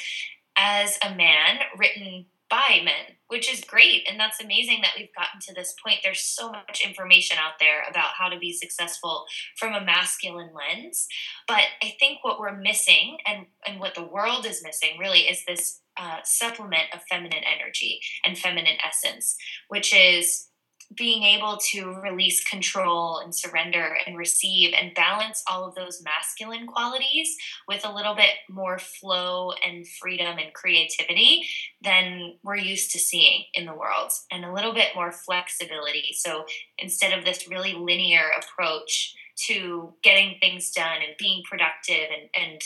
as 0.56 0.98
a 1.02 1.14
man 1.14 1.60
written 1.76 2.26
by 2.50 2.80
men, 2.84 3.16
which 3.28 3.52
is 3.52 3.62
great. 3.64 4.06
And 4.08 4.18
that's 4.18 4.42
amazing 4.42 4.80
that 4.82 4.92
we've 4.96 5.14
gotten 5.14 5.40
to 5.40 5.54
this 5.54 5.74
point. 5.84 5.98
There's 6.02 6.20
so 6.20 6.50
much 6.50 6.82
information 6.84 7.36
out 7.38 7.54
there 7.60 7.82
about 7.88 8.10
how 8.18 8.28
to 8.28 8.38
be 8.38 8.52
successful 8.52 9.26
from 9.56 9.74
a 9.74 9.84
masculine 9.84 10.50
lens. 10.54 11.06
But 11.46 11.64
I 11.82 11.94
think 11.98 12.18
what 12.22 12.40
we're 12.40 12.56
missing 12.56 13.18
and, 13.26 13.46
and 13.66 13.80
what 13.80 13.94
the 13.94 14.06
world 14.06 14.46
is 14.46 14.64
missing 14.64 14.98
really 14.98 15.20
is 15.20 15.44
this 15.44 15.80
uh, 15.98 16.18
supplement 16.24 16.94
of 16.94 17.02
feminine 17.10 17.42
energy 17.44 18.00
and 18.24 18.38
feminine 18.38 18.78
essence, 18.86 19.36
which 19.68 19.94
is 19.94 20.48
being 20.96 21.22
able 21.22 21.58
to 21.58 21.94
release 22.00 22.42
control 22.44 23.18
and 23.18 23.34
surrender 23.34 23.96
and 24.06 24.16
receive 24.16 24.72
and 24.72 24.94
balance 24.94 25.42
all 25.48 25.66
of 25.66 25.74
those 25.74 26.02
masculine 26.02 26.66
qualities 26.66 27.36
with 27.68 27.84
a 27.84 27.92
little 27.92 28.14
bit 28.14 28.30
more 28.48 28.78
flow 28.78 29.52
and 29.66 29.86
freedom 29.86 30.38
and 30.38 30.52
creativity 30.54 31.46
than 31.82 32.34
we're 32.42 32.56
used 32.56 32.90
to 32.92 32.98
seeing 32.98 33.44
in 33.52 33.66
the 33.66 33.74
world 33.74 34.10
and 34.32 34.44
a 34.44 34.52
little 34.52 34.72
bit 34.72 34.88
more 34.94 35.12
flexibility. 35.12 36.14
So 36.16 36.46
instead 36.78 37.16
of 37.16 37.24
this 37.24 37.48
really 37.48 37.74
linear 37.74 38.24
approach 38.38 39.14
to 39.46 39.92
getting 40.02 40.38
things 40.40 40.70
done 40.70 40.98
and 41.06 41.16
being 41.18 41.42
productive 41.48 42.08
and, 42.10 42.30
and 42.34 42.62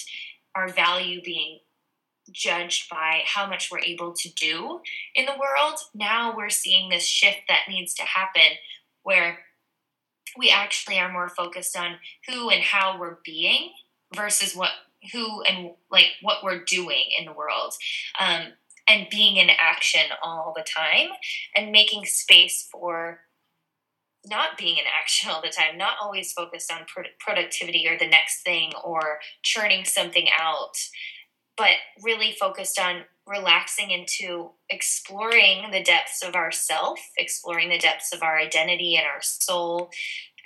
our 0.54 0.68
value 0.68 1.20
being 1.22 1.58
judged 2.30 2.88
by 2.88 3.22
how 3.26 3.46
much 3.46 3.70
we're 3.70 3.80
able 3.80 4.12
to 4.12 4.32
do 4.32 4.80
in 5.14 5.26
the 5.26 5.32
world. 5.32 5.78
Now 5.94 6.34
we're 6.36 6.50
seeing 6.50 6.88
this 6.88 7.04
shift 7.04 7.42
that 7.48 7.68
needs 7.68 7.94
to 7.94 8.02
happen 8.02 8.56
where 9.02 9.40
we 10.38 10.50
actually 10.50 10.98
are 10.98 11.12
more 11.12 11.28
focused 11.28 11.76
on 11.76 11.96
who 12.28 12.48
and 12.50 12.62
how 12.62 12.98
we're 12.98 13.18
being 13.24 13.70
versus 14.14 14.54
what 14.54 14.70
who 15.12 15.42
and 15.42 15.72
like 15.90 16.06
what 16.22 16.44
we're 16.44 16.64
doing 16.64 17.04
in 17.18 17.24
the 17.24 17.32
world 17.32 17.74
um, 18.20 18.52
and 18.88 19.08
being 19.10 19.36
in 19.36 19.50
action 19.50 20.02
all 20.22 20.52
the 20.56 20.62
time 20.62 21.08
and 21.56 21.72
making 21.72 22.04
space 22.04 22.68
for 22.70 23.20
not 24.26 24.56
being 24.56 24.76
in 24.76 24.84
action 24.86 25.30
all 25.30 25.42
the 25.42 25.48
time, 25.48 25.76
not 25.76 25.96
always 26.00 26.32
focused 26.32 26.72
on 26.72 26.86
pro- 26.86 27.04
productivity 27.18 27.88
or 27.88 27.98
the 27.98 28.06
next 28.06 28.42
thing 28.42 28.72
or 28.84 29.18
churning 29.42 29.84
something 29.84 30.28
out, 30.38 30.76
but 31.56 31.72
really 32.02 32.32
focused 32.32 32.78
on 32.78 33.02
relaxing 33.26 33.90
into 33.90 34.50
exploring 34.68 35.70
the 35.70 35.82
depths 35.82 36.22
of 36.22 36.34
ourself, 36.34 36.98
exploring 37.16 37.68
the 37.68 37.78
depths 37.78 38.12
of 38.12 38.22
our 38.22 38.38
identity 38.38 38.96
and 38.96 39.06
our 39.06 39.22
soul, 39.22 39.90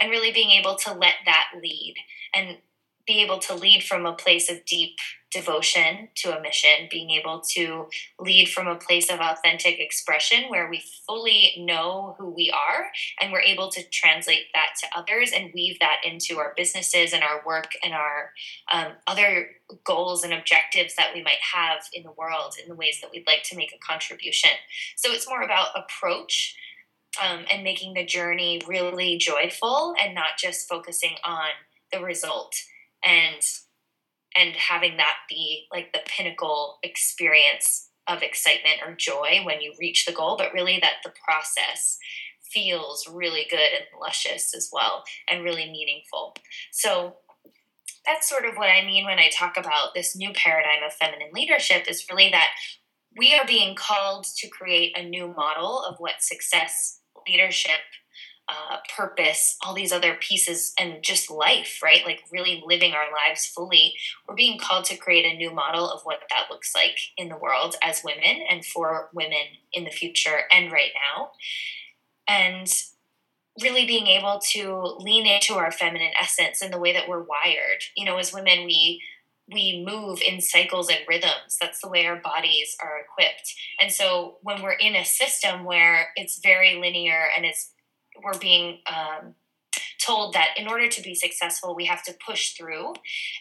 and 0.01 0.11
really 0.11 0.33
being 0.33 0.51
able 0.51 0.75
to 0.75 0.93
let 0.93 1.15
that 1.25 1.49
lead 1.63 1.95
and 2.35 2.59
be 3.07 3.23
able 3.23 3.39
to 3.39 3.55
lead 3.55 3.83
from 3.83 4.05
a 4.05 4.13
place 4.13 4.51
of 4.51 4.65
deep 4.65 4.97
devotion 5.37 6.09
to 6.15 6.37
a 6.37 6.41
mission, 6.41 6.89
being 6.91 7.11
able 7.11 7.41
to 7.41 7.87
lead 8.19 8.49
from 8.49 8.67
a 8.67 8.77
place 8.77 9.11
of 9.11 9.21
authentic 9.21 9.79
expression 9.79 10.45
where 10.49 10.71
we 10.71 10.83
fully 11.07 11.55
know 11.59 12.17
who 12.19 12.31
we 12.31 12.51
are 12.51 12.87
and 13.21 13.31
we're 13.31 13.43
able 13.43 13.71
to 13.71 13.83
translate 13.91 14.47
that 14.55 14.69
to 14.81 14.87
others 14.99 15.33
and 15.33 15.53
weave 15.55 15.79
that 15.79 15.99
into 16.05 16.39
our 16.39 16.55
businesses 16.57 17.13
and 17.13 17.23
our 17.23 17.43
work 17.47 17.73
and 17.85 17.93
our 17.93 18.31
um, 18.73 18.93
other 19.07 19.49
goals 19.85 20.25
and 20.25 20.33
objectives 20.33 20.95
that 20.97 21.13
we 21.15 21.23
might 21.23 21.43
have 21.53 21.83
in 21.93 22.03
the 22.03 22.13
world 22.13 22.55
in 22.63 22.69
the 22.69 22.75
ways 22.75 22.99
that 23.03 23.11
we'd 23.13 23.27
like 23.27 23.43
to 23.43 23.57
make 23.57 23.73
a 23.75 23.87
contribution. 23.87 24.51
So 24.97 25.13
it's 25.13 25.29
more 25.29 25.43
about 25.43 25.69
approach. 25.77 26.57
Um, 27.19 27.47
and 27.51 27.65
making 27.65 27.95
the 27.95 28.05
journey 28.05 28.61
really 28.69 29.17
joyful 29.17 29.95
and 29.99 30.15
not 30.15 30.37
just 30.39 30.69
focusing 30.69 31.15
on 31.25 31.47
the 31.91 32.01
result 32.01 32.55
and 33.03 33.43
and 34.39 34.55
having 34.55 34.97
that 34.97 35.17
be 35.29 35.67
like 35.73 35.93
the 35.93 36.01
pinnacle 36.07 36.79
experience 36.83 37.89
of 38.09 38.23
excitement 38.23 38.81
or 38.87 38.95
joy 38.95 39.41
when 39.45 39.61
you 39.61 39.73
reach 39.81 40.05
the 40.05 40.13
goal 40.13 40.37
but 40.37 40.53
really 40.53 40.79
that 40.81 41.03
the 41.05 41.13
process 41.25 41.99
feels 42.43 43.09
really 43.09 43.47
good 43.51 43.59
and 43.59 43.85
luscious 44.01 44.55
as 44.55 44.71
well 44.73 45.03
and 45.29 45.43
really 45.43 45.71
meaningful. 45.71 46.35
So 46.71 47.17
that's 48.07 48.29
sort 48.29 48.45
of 48.47 48.57
what 48.57 48.69
i 48.69 48.87
mean 48.87 49.05
when 49.05 49.19
i 49.19 49.29
talk 49.29 49.57
about 49.57 49.93
this 49.95 50.17
new 50.17 50.33
paradigm 50.33 50.83
of 50.87 50.93
feminine 50.93 51.31
leadership 51.35 51.89
is 51.89 52.07
really 52.09 52.31
that 52.31 52.51
we 53.17 53.35
are 53.35 53.47
being 53.47 53.75
called 53.75 54.27
to 54.37 54.49
create 54.49 54.97
a 54.97 55.03
new 55.03 55.35
model 55.37 55.83
of 55.83 55.97
what 55.99 56.23
success 56.23 57.01
leadership 57.29 57.81
uh, 58.49 58.77
purpose, 58.97 59.57
all 59.65 59.75
these 59.75 59.93
other 59.93 60.15
pieces, 60.15 60.73
and 60.79 61.03
just 61.03 61.31
life, 61.31 61.81
right? 61.83 62.05
Like 62.05 62.23
really 62.31 62.63
living 62.65 62.93
our 62.93 63.07
lives 63.13 63.47
fully. 63.47 63.95
We're 64.29 64.37
being 64.37 64.59
called 64.59 64.85
to 64.87 64.97
create 64.97 65.25
a 65.25 65.37
new 65.37 65.53
model 65.53 65.91
of 65.91 66.03
what 66.03 66.21
that 66.31 66.47
looks 66.51 66.75
like 66.75 66.99
in 67.17 67.29
the 67.29 67.37
world 67.37 67.75
as 67.83 68.03
women 68.05 68.45
and 68.49 68.65
for 68.65 69.11
women 69.13 69.59
in 69.73 69.85
the 69.85 69.91
future 69.91 70.43
and 70.51 70.71
right 70.71 70.93
now. 71.17 71.33
And 72.29 72.69
really 73.63 73.87
being 73.87 74.07
able 74.07 74.41
to 74.53 74.97
lean 74.99 75.27
into 75.27 75.55
our 75.55 75.73
feminine 75.73 76.13
essence 76.21 76.63
in 76.63 76.71
the 76.71 76.79
way 76.79 76.93
that 76.93 77.09
we're 77.09 77.23
wired. 77.23 77.83
You 77.97 78.05
know, 78.05 78.19
as 78.19 78.33
women, 78.33 78.65
we 78.65 79.03
we 79.49 79.85
move 79.87 80.21
in 80.27 80.41
cycles 80.41 80.89
and 80.89 80.99
rhythms. 81.09 81.57
That's 81.61 81.81
the 81.81 81.89
way 81.89 82.05
our 82.07 82.17
bodies 82.17 82.77
are 82.83 82.99
equipped. 82.99 83.55
And 83.81 83.93
so 83.93 84.39
when 84.43 84.61
we're 84.61 84.73
in 84.73 84.97
a 84.97 85.05
system 85.05 85.65
where 85.65 86.09
it's 86.17 86.41
very 86.41 86.81
linear 86.81 87.29
and 87.37 87.45
it's 87.45 87.71
we're 88.25 88.39
being 88.39 88.79
um, 88.87 89.35
told 90.07 90.35
that 90.35 90.51
in 90.57 90.69
order 90.69 90.89
to 90.89 91.03
be 91.03 91.15
successful, 91.15 91.75
we 91.75 91.87
have 91.87 92.03
to 92.05 92.15
push 92.25 92.53
through. 92.53 92.95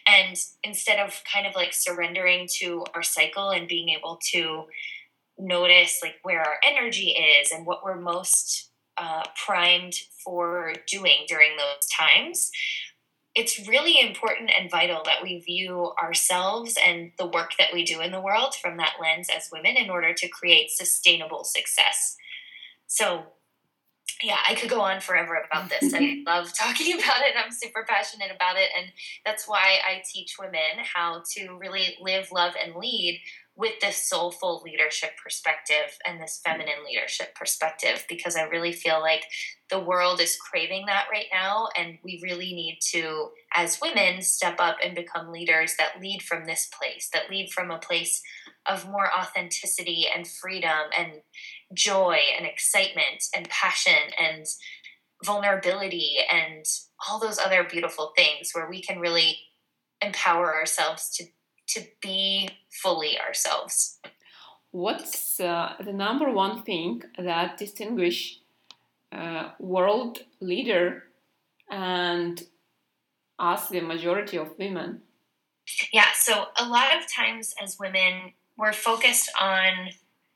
And 0.06 0.36
instead 0.62 0.98
of 0.98 1.22
kind 1.30 1.46
of 1.46 1.54
like 1.54 1.72
surrendering 1.72 2.48
to 2.58 2.84
our 2.94 3.02
cycle 3.02 3.50
and 3.50 3.68
being 3.68 3.90
able 3.90 4.18
to 4.32 4.64
notice 5.38 6.00
like 6.02 6.16
where 6.22 6.40
our 6.40 6.56
energy 6.66 7.10
is 7.10 7.52
and 7.52 7.66
what 7.66 7.84
we're 7.84 8.00
most 8.00 8.70
uh, 8.96 9.22
primed 9.44 9.94
for 10.24 10.72
doing 10.88 11.26
during 11.28 11.56
those 11.56 11.86
times, 11.88 12.50
it's 13.34 13.68
really 13.68 14.00
important 14.00 14.50
and 14.58 14.70
vital 14.70 15.02
that 15.04 15.22
we 15.22 15.40
view 15.40 15.92
ourselves 16.02 16.78
and 16.84 17.12
the 17.18 17.26
work 17.26 17.52
that 17.58 17.68
we 17.72 17.84
do 17.84 18.00
in 18.00 18.10
the 18.10 18.20
world 18.20 18.54
from 18.54 18.78
that 18.78 18.94
lens 19.00 19.28
as 19.34 19.50
women 19.52 19.76
in 19.76 19.90
order 19.90 20.14
to 20.14 20.28
create 20.28 20.70
sustainable 20.70 21.44
success. 21.44 22.16
So, 22.86 23.24
yeah, 24.22 24.38
I 24.48 24.54
could 24.54 24.70
go 24.70 24.80
on 24.80 25.00
forever 25.00 25.42
about 25.50 25.68
this. 25.68 25.92
I 25.92 26.22
love 26.26 26.52
talking 26.54 26.94
about 26.98 27.22
it. 27.22 27.34
I'm 27.36 27.52
super 27.52 27.84
passionate 27.88 28.30
about 28.34 28.56
it. 28.56 28.70
And 28.76 28.86
that's 29.24 29.46
why 29.46 29.78
I 29.86 30.02
teach 30.10 30.36
women 30.38 30.84
how 30.94 31.22
to 31.34 31.58
really 31.58 31.96
live, 32.00 32.32
love, 32.32 32.54
and 32.62 32.76
lead 32.76 33.20
with 33.56 33.80
this 33.80 33.96
soulful 33.96 34.60
leadership 34.64 35.12
perspective 35.22 35.98
and 36.06 36.20
this 36.20 36.40
feminine 36.44 36.84
leadership 36.86 37.34
perspective 37.34 38.04
because 38.06 38.36
I 38.36 38.42
really 38.42 38.72
feel 38.72 39.00
like 39.00 39.24
the 39.70 39.80
world 39.80 40.20
is 40.20 40.36
craving 40.36 40.84
that 40.86 41.06
right 41.10 41.26
now. 41.32 41.68
And 41.76 41.96
we 42.04 42.20
really 42.22 42.52
need 42.52 42.78
to, 42.92 43.30
as 43.54 43.80
women, 43.80 44.20
step 44.20 44.56
up 44.58 44.76
and 44.84 44.94
become 44.94 45.32
leaders 45.32 45.74
that 45.78 46.00
lead 46.02 46.20
from 46.22 46.44
this 46.44 46.68
place, 46.78 47.08
that 47.14 47.30
lead 47.30 47.50
from 47.50 47.70
a 47.70 47.78
place 47.78 48.22
of 48.68 48.88
more 48.88 49.08
authenticity 49.14 50.06
and 50.14 50.26
freedom 50.26 50.90
and 50.96 51.22
joy 51.74 52.18
and 52.36 52.46
excitement 52.46 53.24
and 53.34 53.48
passion 53.48 54.12
and 54.18 54.46
vulnerability 55.24 56.16
and 56.30 56.64
all 57.08 57.18
those 57.18 57.38
other 57.38 57.64
beautiful 57.64 58.12
things 58.16 58.50
where 58.52 58.68
we 58.68 58.80
can 58.80 58.98
really 58.98 59.38
empower 60.02 60.54
ourselves 60.54 61.10
to 61.10 61.24
to 61.68 61.84
be 62.00 62.48
fully 62.70 63.18
ourselves. 63.18 63.98
What's 64.70 65.40
uh, 65.40 65.72
the 65.84 65.92
number 65.92 66.30
one 66.30 66.62
thing 66.62 67.02
that 67.18 67.56
distinguish 67.56 68.38
uh, 69.10 69.50
world 69.58 70.18
leader 70.40 71.04
and 71.70 72.42
us, 73.38 73.68
the 73.68 73.80
majority 73.80 74.36
of 74.36 74.56
women? 74.58 75.02
Yeah, 75.92 76.12
so 76.14 76.46
a 76.58 76.68
lot 76.68 76.96
of 76.96 77.10
times 77.10 77.54
as 77.62 77.78
women, 77.78 78.32
we're 78.56 78.72
focused 78.72 79.30
on 79.40 79.90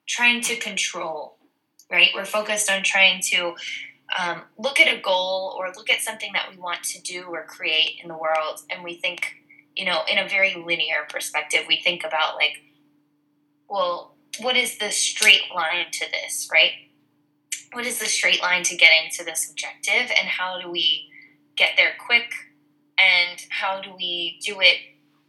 trying 0.06 0.40
to 0.42 0.56
control, 0.56 1.38
right? 1.90 2.10
We're 2.14 2.24
focused 2.24 2.70
on 2.70 2.82
trying 2.82 3.22
to 3.30 3.54
um, 4.18 4.42
look 4.58 4.80
at 4.80 4.92
a 4.92 5.00
goal 5.00 5.56
or 5.58 5.72
look 5.76 5.90
at 5.90 6.00
something 6.00 6.32
that 6.34 6.50
we 6.50 6.56
want 6.56 6.82
to 6.82 7.00
do 7.00 7.24
or 7.24 7.44
create 7.44 8.00
in 8.02 8.08
the 8.08 8.16
world, 8.16 8.60
and 8.70 8.82
we 8.84 8.94
think 8.94 9.40
you 9.76 9.84
know, 9.84 10.02
in 10.10 10.18
a 10.18 10.28
very 10.28 10.54
linear 10.54 11.06
perspective, 11.08 11.60
we 11.68 11.80
think 11.80 12.04
about 12.04 12.34
like, 12.34 12.62
well, 13.68 14.14
what 14.40 14.56
is 14.56 14.78
the 14.78 14.90
straight 14.90 15.42
line 15.54 15.86
to 15.92 16.06
this, 16.10 16.48
right? 16.52 16.72
What 17.72 17.86
is 17.86 17.98
the 17.98 18.06
straight 18.06 18.42
line 18.42 18.62
to 18.64 18.76
getting 18.76 19.10
to 19.12 19.24
this 19.24 19.48
objective, 19.50 20.10
and 20.18 20.28
how 20.28 20.60
do 20.60 20.70
we 20.70 21.08
get 21.56 21.70
there 21.76 21.92
quick? 22.04 22.30
And 22.98 23.40
how 23.48 23.80
do 23.80 23.94
we 23.96 24.38
do 24.44 24.60
it? 24.60 24.76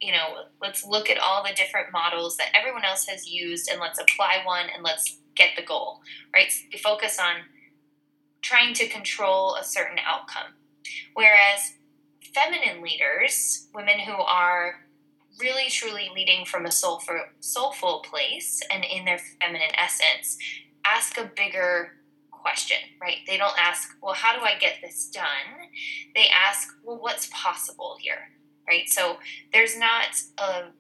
You 0.02 0.14
know, 0.14 0.46
let's 0.62 0.86
look 0.86 1.10
at 1.10 1.20
all 1.20 1.44
the 1.44 1.54
different 1.54 1.94
models 1.94 2.38
that 2.38 2.56
everyone 2.56 2.84
else 2.84 3.06
has 3.08 3.28
used 3.28 3.70
and 3.70 3.80
let's 3.80 4.00
apply 4.00 4.42
one 4.46 4.66
and 4.74 4.84
let's 4.84 5.20
get 5.36 5.50
the 5.56 5.64
goal, 5.64 6.02
right? 6.34 6.52
So 6.52 6.78
focus 6.80 7.20
on 7.20 7.44
trying 8.42 8.74
to 8.74 8.88
control 8.88 9.56
a 9.56 9.64
certain 9.64 10.00
outcome. 10.06 10.54
Whereas 11.14 11.74
feminine 12.34 12.82
leaders, 12.82 13.68
women 13.74 14.00
who 14.00 14.14
are 14.14 14.76
really 15.40 15.70
truly 15.70 16.10
leading 16.14 16.46
from 16.46 16.66
a 16.66 16.72
soulful, 16.72 17.20
soulful 17.40 18.04
place 18.10 18.62
and 18.72 18.84
in 18.84 19.06
their 19.06 19.20
feminine 19.40 19.76
essence, 19.78 20.38
ask 20.86 21.18
a 21.18 21.32
bigger 21.36 21.94
question, 22.32 22.78
right? 23.00 23.18
They 23.28 23.38
don't 23.38 23.58
ask, 23.58 23.96
well, 24.02 24.14
how 24.14 24.38
do 24.38 24.44
I 24.44 24.58
get 24.58 24.76
this 24.82 25.08
done? 25.08 25.70
They 26.16 26.26
ask, 26.28 26.70
well, 26.84 26.98
what's 27.00 27.30
possible 27.32 27.98
here, 28.00 28.30
right? 28.72 28.90
So 28.90 29.18
there's 29.52 29.78
not 29.78 30.22
a 30.38 30.72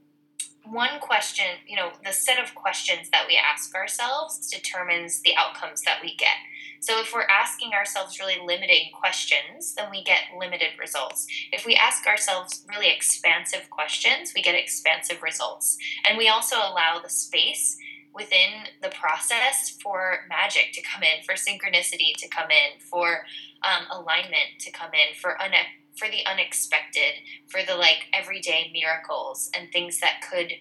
one 0.63 0.99
question, 1.01 1.45
you 1.67 1.75
know, 1.75 1.89
the 2.05 2.13
set 2.13 2.41
of 2.41 2.55
questions 2.55 3.09
that 3.11 3.25
we 3.27 3.37
ask 3.37 3.75
ourselves 3.75 4.47
determines 4.49 5.21
the 5.21 5.33
outcomes 5.35 5.81
that 5.81 5.99
we 6.01 6.15
get. 6.15 6.37
So 6.79 6.99
if 6.99 7.13
we're 7.13 7.27
asking 7.29 7.73
ourselves 7.73 8.19
really 8.19 8.37
limiting 8.43 8.91
questions, 8.93 9.75
then 9.75 9.89
we 9.91 10.03
get 10.03 10.21
limited 10.39 10.69
results. 10.79 11.27
If 11.51 11.65
we 11.65 11.75
ask 11.75 12.07
ourselves 12.07 12.65
really 12.69 12.89
expansive 12.89 13.69
questions, 13.69 14.33
we 14.35 14.41
get 14.41 14.55
expansive 14.55 15.21
results. 15.21 15.77
And 16.07 16.17
we 16.17 16.29
also 16.29 16.55
allow 16.55 16.99
the 17.03 17.09
space 17.09 17.77
within 18.13 18.65
the 18.81 18.89
process 18.89 19.77
for 19.81 20.25
magic 20.29 20.73
to 20.73 20.81
come 20.81 21.03
in, 21.03 21.23
for 21.23 21.33
synchronicity 21.33 22.13
to 22.17 22.27
come 22.29 22.49
in, 22.49 22.79
for 22.79 23.25
um, 23.63 23.85
alignment 23.91 24.59
to 24.59 24.71
come 24.71 24.91
in, 24.93 25.15
for 25.19 25.37
une- 25.41 25.80
for 26.01 26.09
the 26.09 26.25
unexpected, 26.25 27.13
for 27.47 27.61
the 27.65 27.75
like 27.75 28.07
everyday 28.13 28.71
miracles 28.73 29.51
and 29.55 29.71
things 29.71 29.99
that 29.99 30.21
could 30.29 30.51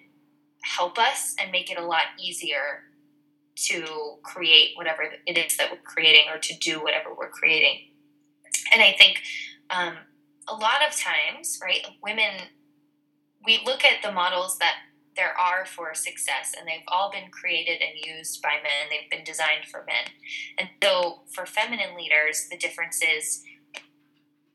help 0.63 0.99
us 0.99 1.35
and 1.41 1.51
make 1.51 1.71
it 1.71 1.79
a 1.79 1.85
lot 1.85 2.03
easier 2.23 2.85
to 3.57 3.85
create 4.23 4.73
whatever 4.77 5.03
it 5.27 5.39
is 5.39 5.57
that 5.57 5.71
we're 5.71 5.79
creating 5.83 6.25
or 6.33 6.39
to 6.39 6.57
do 6.59 6.83
whatever 6.83 7.15
we're 7.17 7.31
creating. 7.31 7.79
And 8.73 8.83
I 8.83 8.95
think 8.99 9.23
um, 9.71 9.95
a 10.47 10.55
lot 10.55 10.87
of 10.87 10.95
times, 10.95 11.59
right, 11.63 11.87
women, 12.03 12.49
we 13.45 13.61
look 13.65 13.85
at 13.85 14.03
the 14.03 14.13
models 14.13 14.59
that 14.59 14.75
there 15.17 15.37
are 15.39 15.67
for 15.67 15.95
success, 15.95 16.55
and 16.57 16.69
they've 16.69 16.87
all 16.89 17.11
been 17.11 17.31
created 17.31 17.81
and 17.81 18.17
used 18.17 18.41
by 18.43 18.57
men. 18.63 18.89
They've 18.91 19.11
been 19.11 19.25
designed 19.25 19.67
for 19.71 19.85
men. 19.87 20.13
And 20.59 20.69
so 20.83 21.23
for 21.35 21.47
feminine 21.47 21.97
leaders, 21.97 22.47
the 22.51 22.57
difference 22.57 23.01
is 23.03 23.43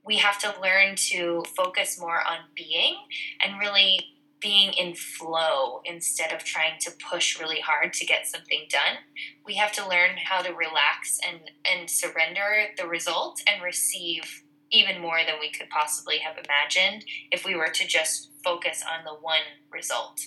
we 0.05 0.17
have 0.17 0.37
to 0.39 0.53
learn 0.61 0.95
to 0.95 1.43
focus 1.55 1.99
more 1.99 2.19
on 2.19 2.37
being 2.55 2.95
and 3.43 3.59
really 3.59 3.99
being 4.39 4.73
in 4.73 4.93
flow 4.93 5.81
instead 5.85 6.31
of 6.31 6.43
trying 6.43 6.79
to 6.79 6.91
push 7.09 7.39
really 7.39 7.59
hard 7.59 7.93
to 7.93 8.05
get 8.05 8.27
something 8.27 8.67
done. 8.69 8.97
We 9.45 9.55
have 9.55 9.71
to 9.73 9.87
learn 9.87 10.17
how 10.23 10.41
to 10.41 10.53
relax 10.53 11.19
and, 11.27 11.39
and 11.65 11.89
surrender 11.89 12.67
the 12.77 12.87
result 12.87 13.41
and 13.47 13.63
receive 13.63 14.43
even 14.71 15.01
more 15.01 15.19
than 15.25 15.35
we 15.39 15.51
could 15.51 15.69
possibly 15.69 16.19
have 16.19 16.35
imagined 16.37 17.05
if 17.31 17.45
we 17.45 17.55
were 17.55 17.69
to 17.69 17.87
just 17.87 18.29
focus 18.43 18.83
on 18.83 19.03
the 19.03 19.13
one 19.13 19.39
result 19.71 20.21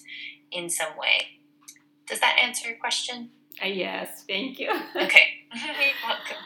in 0.50 0.68
some 0.68 0.96
way. 0.98 1.26
Does 2.08 2.20
that 2.20 2.38
answer 2.42 2.68
your 2.68 2.78
question? 2.78 3.30
Uh, 3.62 3.66
yes, 3.66 4.24
thank 4.26 4.58
you. 4.58 4.70
okay, 4.96 5.28
you're 5.54 5.74
welcome. 6.04 6.36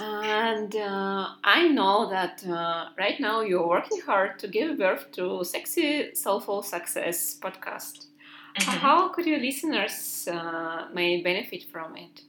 And 0.00 0.74
uh, 0.76 1.28
I 1.44 1.68
know 1.68 2.08
that 2.08 2.42
uh, 2.46 2.88
right 2.98 3.20
now 3.20 3.42
you're 3.42 3.66
working 3.66 4.00
hard 4.00 4.38
to 4.38 4.48
give 4.48 4.78
birth 4.78 5.12
to 5.12 5.44
Sexy 5.44 6.14
Soulful 6.14 6.62
Success 6.62 7.38
podcast. 7.38 8.06
Mm-hmm. 8.58 8.78
How 8.78 9.08
could 9.08 9.26
your 9.26 9.38
listeners 9.38 10.26
uh, 10.30 10.86
may 10.94 11.22
benefit 11.22 11.64
from 11.70 11.96
it? 11.96 12.22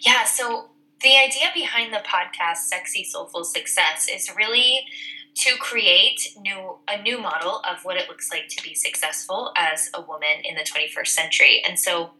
Yeah, 0.00 0.24
so 0.24 0.70
the 1.02 1.16
idea 1.16 1.48
behind 1.54 1.92
the 1.92 2.02
podcast 2.06 2.68
Sexy 2.68 3.04
Soulful 3.04 3.44
Success 3.44 4.08
is 4.08 4.30
really 4.34 4.86
to 5.34 5.56
create 5.58 6.36
new 6.40 6.76
a 6.88 7.00
new 7.00 7.18
model 7.18 7.62
of 7.70 7.84
what 7.84 7.96
it 7.96 8.08
looks 8.08 8.30
like 8.30 8.48
to 8.48 8.62
be 8.62 8.74
successful 8.74 9.52
as 9.56 9.90
a 9.94 10.00
woman 10.00 10.40
in 10.44 10.54
the 10.54 10.62
21st 10.62 11.06
century. 11.06 11.62
And 11.66 11.78
so 11.78 12.12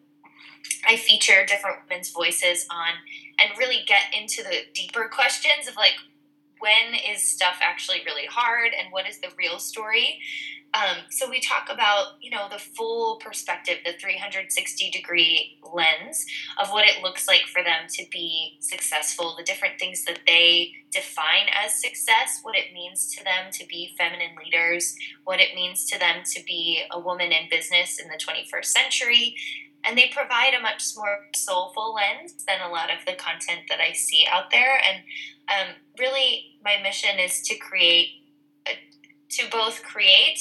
I 0.87 0.97
feature 0.97 1.45
different 1.47 1.77
women's 1.89 2.11
voices 2.11 2.67
on 2.71 2.95
and 3.39 3.59
really 3.59 3.85
get 3.87 4.03
into 4.19 4.43
the 4.43 4.59
deeper 4.75 5.09
questions 5.13 5.69
of 5.69 5.77
like 5.77 5.95
when 6.59 6.95
is 7.11 7.23
stuff 7.23 7.59
actually 7.61 7.99
really 8.07 8.27
hard 8.27 8.71
and 8.79 8.93
what 8.93 9.09
is 9.09 9.19
the 9.19 9.29
real 9.37 9.59
story. 9.59 10.21
Um, 10.75 11.05
so 11.11 11.29
we 11.29 11.39
talk 11.41 11.69
about, 11.71 12.15
you 12.23 12.31
know, 12.31 12.49
the 12.51 12.59
full 12.59 13.17
perspective, 13.17 13.79
the 13.85 13.93
360 13.93 14.91
degree 14.91 15.59
lens 15.71 16.25
of 16.63 16.71
what 16.71 16.89
it 16.89 17.03
looks 17.03 17.29
like 17.29 17.43
for 17.43 17.63
them 17.63 17.89
to 17.91 18.05
be 18.11 18.57
successful, 18.61 19.35
the 19.37 19.45
different 19.45 19.79
things 19.79 20.05
that 20.05 20.21
they 20.27 20.73
define 20.91 21.49
as 21.63 21.79
success, 21.79 22.41
what 22.43 22.57
it 22.57 22.73
means 22.73 23.15
to 23.15 23.23
them 23.23 23.51
to 23.53 23.67
be 23.67 23.95
feminine 23.99 24.35
leaders, 24.43 24.97
what 25.25 25.41
it 25.41 25.55
means 25.55 25.85
to 25.87 25.99
them 25.99 26.23
to 26.25 26.43
be 26.45 26.83
a 26.91 26.99
woman 26.99 27.33
in 27.33 27.51
business 27.51 27.99
in 27.99 28.09
the 28.09 28.17
21st 28.17 28.65
century. 28.65 29.37
And 29.85 29.99
they 29.99 30.11
provide 30.15 30.55
a 30.55 30.63
much 30.63 30.85
more 30.97 31.27
soulful 31.35 31.95
lens 31.95 32.45
than 32.47 32.61
a 32.61 32.71
lot 32.71 32.91
of 32.91 33.05
the 33.05 33.15
content 33.15 33.63
that 33.69 33.81
I 33.81 33.93
see 33.93 34.27
out 34.31 34.51
there. 34.51 34.81
And 34.87 35.03
um, 35.49 35.75
really, 35.99 36.57
my 36.65 36.79
mission 36.83 37.19
is 37.19 37.43
to 37.43 37.57
create, 37.57 38.09
to 39.31 39.51
both 39.51 39.83
create 39.83 40.39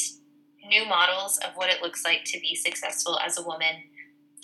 new 0.67 0.85
models 0.85 1.39
of 1.39 1.55
what 1.55 1.71
it 1.71 1.81
looks 1.81 2.05
like 2.05 2.23
to 2.25 2.39
be 2.39 2.55
successful 2.55 3.19
as 3.25 3.37
a 3.37 3.43
woman 3.43 3.83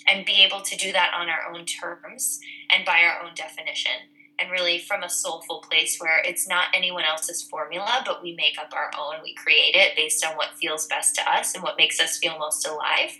and 0.08 0.26
be 0.26 0.44
able 0.44 0.62
to 0.62 0.76
do 0.76 0.90
that 0.92 1.12
on 1.14 1.28
our 1.28 1.54
own 1.54 1.64
terms 1.64 2.40
and 2.74 2.84
by 2.84 3.02
our 3.02 3.22
own 3.22 3.34
definition. 3.36 3.92
And 4.40 4.50
really 4.50 4.78
from 4.78 5.02
a 5.02 5.08
soulful 5.08 5.60
place 5.68 5.98
where 5.98 6.20
it's 6.24 6.48
not 6.48 6.66
anyone 6.72 7.04
else's 7.04 7.42
formula 7.42 8.02
but 8.06 8.22
we 8.22 8.34
make 8.36 8.56
up 8.58 8.72
our 8.74 8.90
own. 8.98 9.22
We 9.22 9.34
create 9.34 9.74
it 9.74 9.96
based 9.96 10.24
on 10.24 10.36
what 10.36 10.56
feels 10.60 10.86
best 10.86 11.14
to 11.16 11.30
us 11.30 11.54
and 11.54 11.62
what 11.62 11.76
makes 11.76 12.00
us 12.00 12.18
feel 12.18 12.38
most 12.38 12.66
alive 12.66 13.12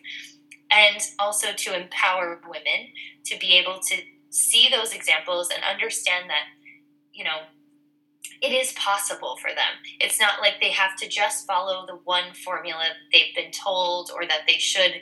and 0.70 1.00
also 1.18 1.48
to 1.56 1.74
empower 1.74 2.40
women 2.44 2.88
to 3.24 3.38
be 3.38 3.58
able 3.58 3.78
to 3.80 3.96
see 4.30 4.68
those 4.70 4.92
examples 4.92 5.48
and 5.54 5.62
understand 5.64 6.28
that 6.28 6.44
you 7.12 7.24
know 7.24 7.38
it 8.40 8.52
is 8.52 8.72
possible 8.72 9.36
for 9.40 9.48
them. 9.48 9.82
It's 10.00 10.20
not 10.20 10.40
like 10.40 10.60
they 10.60 10.70
have 10.70 10.96
to 10.96 11.08
just 11.08 11.46
follow 11.46 11.86
the 11.86 11.98
one 12.04 12.34
formula 12.44 12.84
they've 13.12 13.34
been 13.34 13.50
told 13.50 14.10
or 14.14 14.26
that 14.26 14.42
they 14.46 14.58
should 14.58 14.92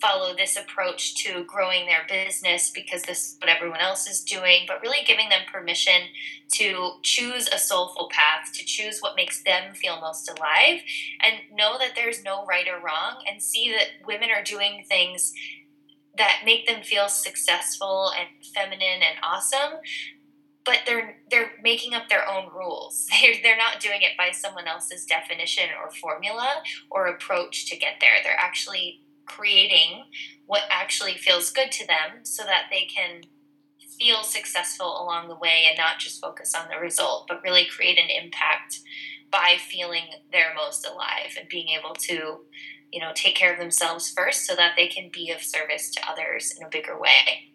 follow 0.00 0.34
this 0.36 0.56
approach 0.56 1.14
to 1.24 1.44
growing 1.44 1.86
their 1.86 2.04
business 2.08 2.70
because 2.70 3.02
this 3.02 3.18
is 3.18 3.36
what 3.40 3.48
everyone 3.48 3.80
else 3.80 4.06
is 4.06 4.22
doing, 4.22 4.64
but 4.66 4.80
really 4.82 5.04
giving 5.06 5.28
them 5.28 5.42
permission 5.50 6.02
to 6.52 6.90
choose 7.02 7.48
a 7.52 7.58
soulful 7.58 8.08
path, 8.12 8.33
choose 8.64 9.00
what 9.00 9.16
makes 9.16 9.42
them 9.42 9.74
feel 9.74 10.00
most 10.00 10.28
alive, 10.28 10.80
and 11.22 11.36
know 11.56 11.76
that 11.78 11.92
there's 11.94 12.22
no 12.22 12.44
right 12.46 12.66
or 12.68 12.84
wrong, 12.84 13.22
and 13.30 13.42
see 13.42 13.72
that 13.72 14.06
women 14.06 14.30
are 14.30 14.42
doing 14.42 14.84
things 14.88 15.32
that 16.16 16.42
make 16.44 16.66
them 16.66 16.82
feel 16.82 17.08
successful 17.08 18.12
and 18.16 18.28
feminine 18.54 19.02
and 19.02 19.18
awesome 19.22 19.80
but 20.64 20.78
they're 20.86 21.16
they're 21.30 21.52
making 21.62 21.94
up 21.94 22.08
their 22.08 22.28
own 22.28 22.48
rules. 22.54 23.06
They're 23.22 23.34
they're 23.42 23.56
not 23.56 23.80
doing 23.80 24.02
it 24.02 24.16
by 24.16 24.30
someone 24.32 24.66
else's 24.66 25.04
definition 25.04 25.64
or 25.82 25.90
formula 25.90 26.62
or 26.90 27.06
approach 27.06 27.66
to 27.66 27.76
get 27.76 27.94
there. 28.00 28.12
They're 28.22 28.38
actually 28.38 29.02
creating 29.26 30.04
what 30.46 30.62
actually 30.70 31.14
feels 31.14 31.50
good 31.50 31.72
to 31.72 31.86
them 31.86 32.24
so 32.24 32.44
that 32.44 32.64
they 32.70 32.84
can 32.84 33.22
feel 33.98 34.22
successful 34.22 35.02
along 35.02 35.28
the 35.28 35.36
way 35.36 35.64
and 35.68 35.76
not 35.76 35.98
just 35.98 36.20
focus 36.20 36.54
on 36.54 36.68
the 36.68 36.78
result, 36.78 37.26
but 37.28 37.42
really 37.42 37.66
create 37.66 37.98
an 37.98 38.10
impact 38.10 38.80
by 39.30 39.56
feeling 39.58 40.04
their 40.30 40.54
most 40.54 40.86
alive 40.86 41.36
and 41.38 41.48
being 41.48 41.68
able 41.68 41.94
to, 41.94 42.40
you 42.92 43.00
know, 43.00 43.12
take 43.14 43.34
care 43.34 43.52
of 43.52 43.58
themselves 43.58 44.10
first 44.10 44.46
so 44.46 44.54
that 44.54 44.72
they 44.76 44.86
can 44.86 45.10
be 45.12 45.30
of 45.30 45.42
service 45.42 45.90
to 45.90 46.00
others 46.08 46.54
in 46.56 46.64
a 46.64 46.70
bigger 46.70 46.98
way. 46.98 47.52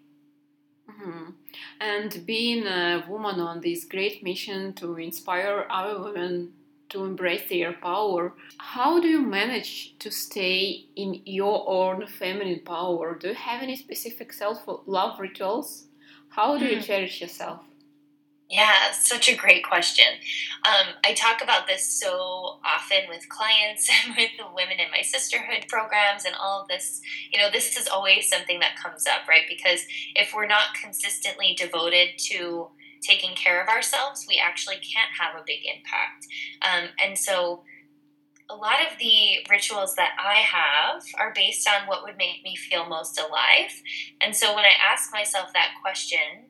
Mm-hmm. 0.90 1.32
And 1.80 2.26
being 2.26 2.66
a 2.66 3.06
woman 3.08 3.40
on 3.40 3.62
this 3.62 3.86
great 3.86 4.24
mission 4.24 4.74
to 4.74 4.98
inspire 4.98 5.66
other 5.70 6.02
women 6.02 6.54
to 6.90 7.06
embrace 7.06 7.48
their 7.48 7.74
power, 7.74 8.34
how 8.58 9.00
do 9.00 9.08
you 9.08 9.22
manage 9.22 9.98
to 10.00 10.12
stay 10.12 10.88
in 10.96 11.22
your 11.26 11.70
own 11.70 12.08
feminine 12.08 12.62
power? 12.66 13.16
Do 13.16 13.30
you 13.30 13.36
have 13.36 13.62
any 13.62 13.76
specific 13.76 14.34
self 14.34 14.64
love 14.86 15.20
rituals? 15.20 15.86
How 16.30 16.58
do 16.58 16.66
you 16.66 16.78
hmm. 16.78 16.82
cherish 16.82 17.22
yourself? 17.22 17.62
Yeah, 18.50 18.92
such 18.94 19.30
a 19.30 19.36
great 19.36 19.64
question. 19.64 20.08
Um, 20.66 20.96
I 21.06 21.14
talk 21.14 21.44
about 21.44 21.68
this 21.68 21.86
so 21.86 22.58
often 22.66 23.02
with 23.08 23.30
clients 23.30 23.88
and 24.06 24.16
with 24.16 24.32
the 24.40 24.46
women 24.56 24.80
in 24.80 24.90
my 24.90 25.02
sisterhood 25.04 25.66
programs 25.68 26.26
and 26.26 26.36
all 26.36 26.62
of 26.62 26.68
this. 26.68 27.00
You 27.32 27.40
know, 27.40 27.52
this 27.52 27.78
is 27.78 27.88
always 27.88 28.28
something 28.28 28.60
that 28.60 28.76
comes 28.76 29.06
up, 29.06 29.28
right? 29.28 29.44
Because 29.48 29.82
if 30.16 30.34
we're 30.34 30.48
not 30.48 30.74
consistently 30.82 31.56
devoted 31.56 32.18
to 32.30 32.70
taking 33.02 33.36
care 33.36 33.62
of 33.62 33.70
ourselves, 33.70 34.26
we 34.28 34.42
actually 34.44 34.78
can't 34.78 35.12
have 35.20 35.40
a 35.40 35.46
big 35.46 35.60
impact. 35.64 36.28
Um, 36.64 36.90
and 37.04 37.18
so, 37.18 37.64
a 38.50 38.56
lot 38.56 38.82
of 38.82 38.98
the 38.98 39.46
rituals 39.50 39.96
that 39.96 40.12
I 40.20 40.36
have 40.36 41.04
are 41.20 41.32
based 41.36 41.68
on 41.68 41.88
what 41.88 42.04
would 42.04 42.18
make 42.18 42.44
me 42.44 42.56
feel 42.56 42.86
most 42.88 43.20
alive. 43.20 43.72
And 44.20 44.36
so, 44.36 44.56
when 44.56 44.66
I 44.66 44.72
ask 44.92 45.14
myself 45.14 45.54
that 45.54 45.76
question, 45.82 46.50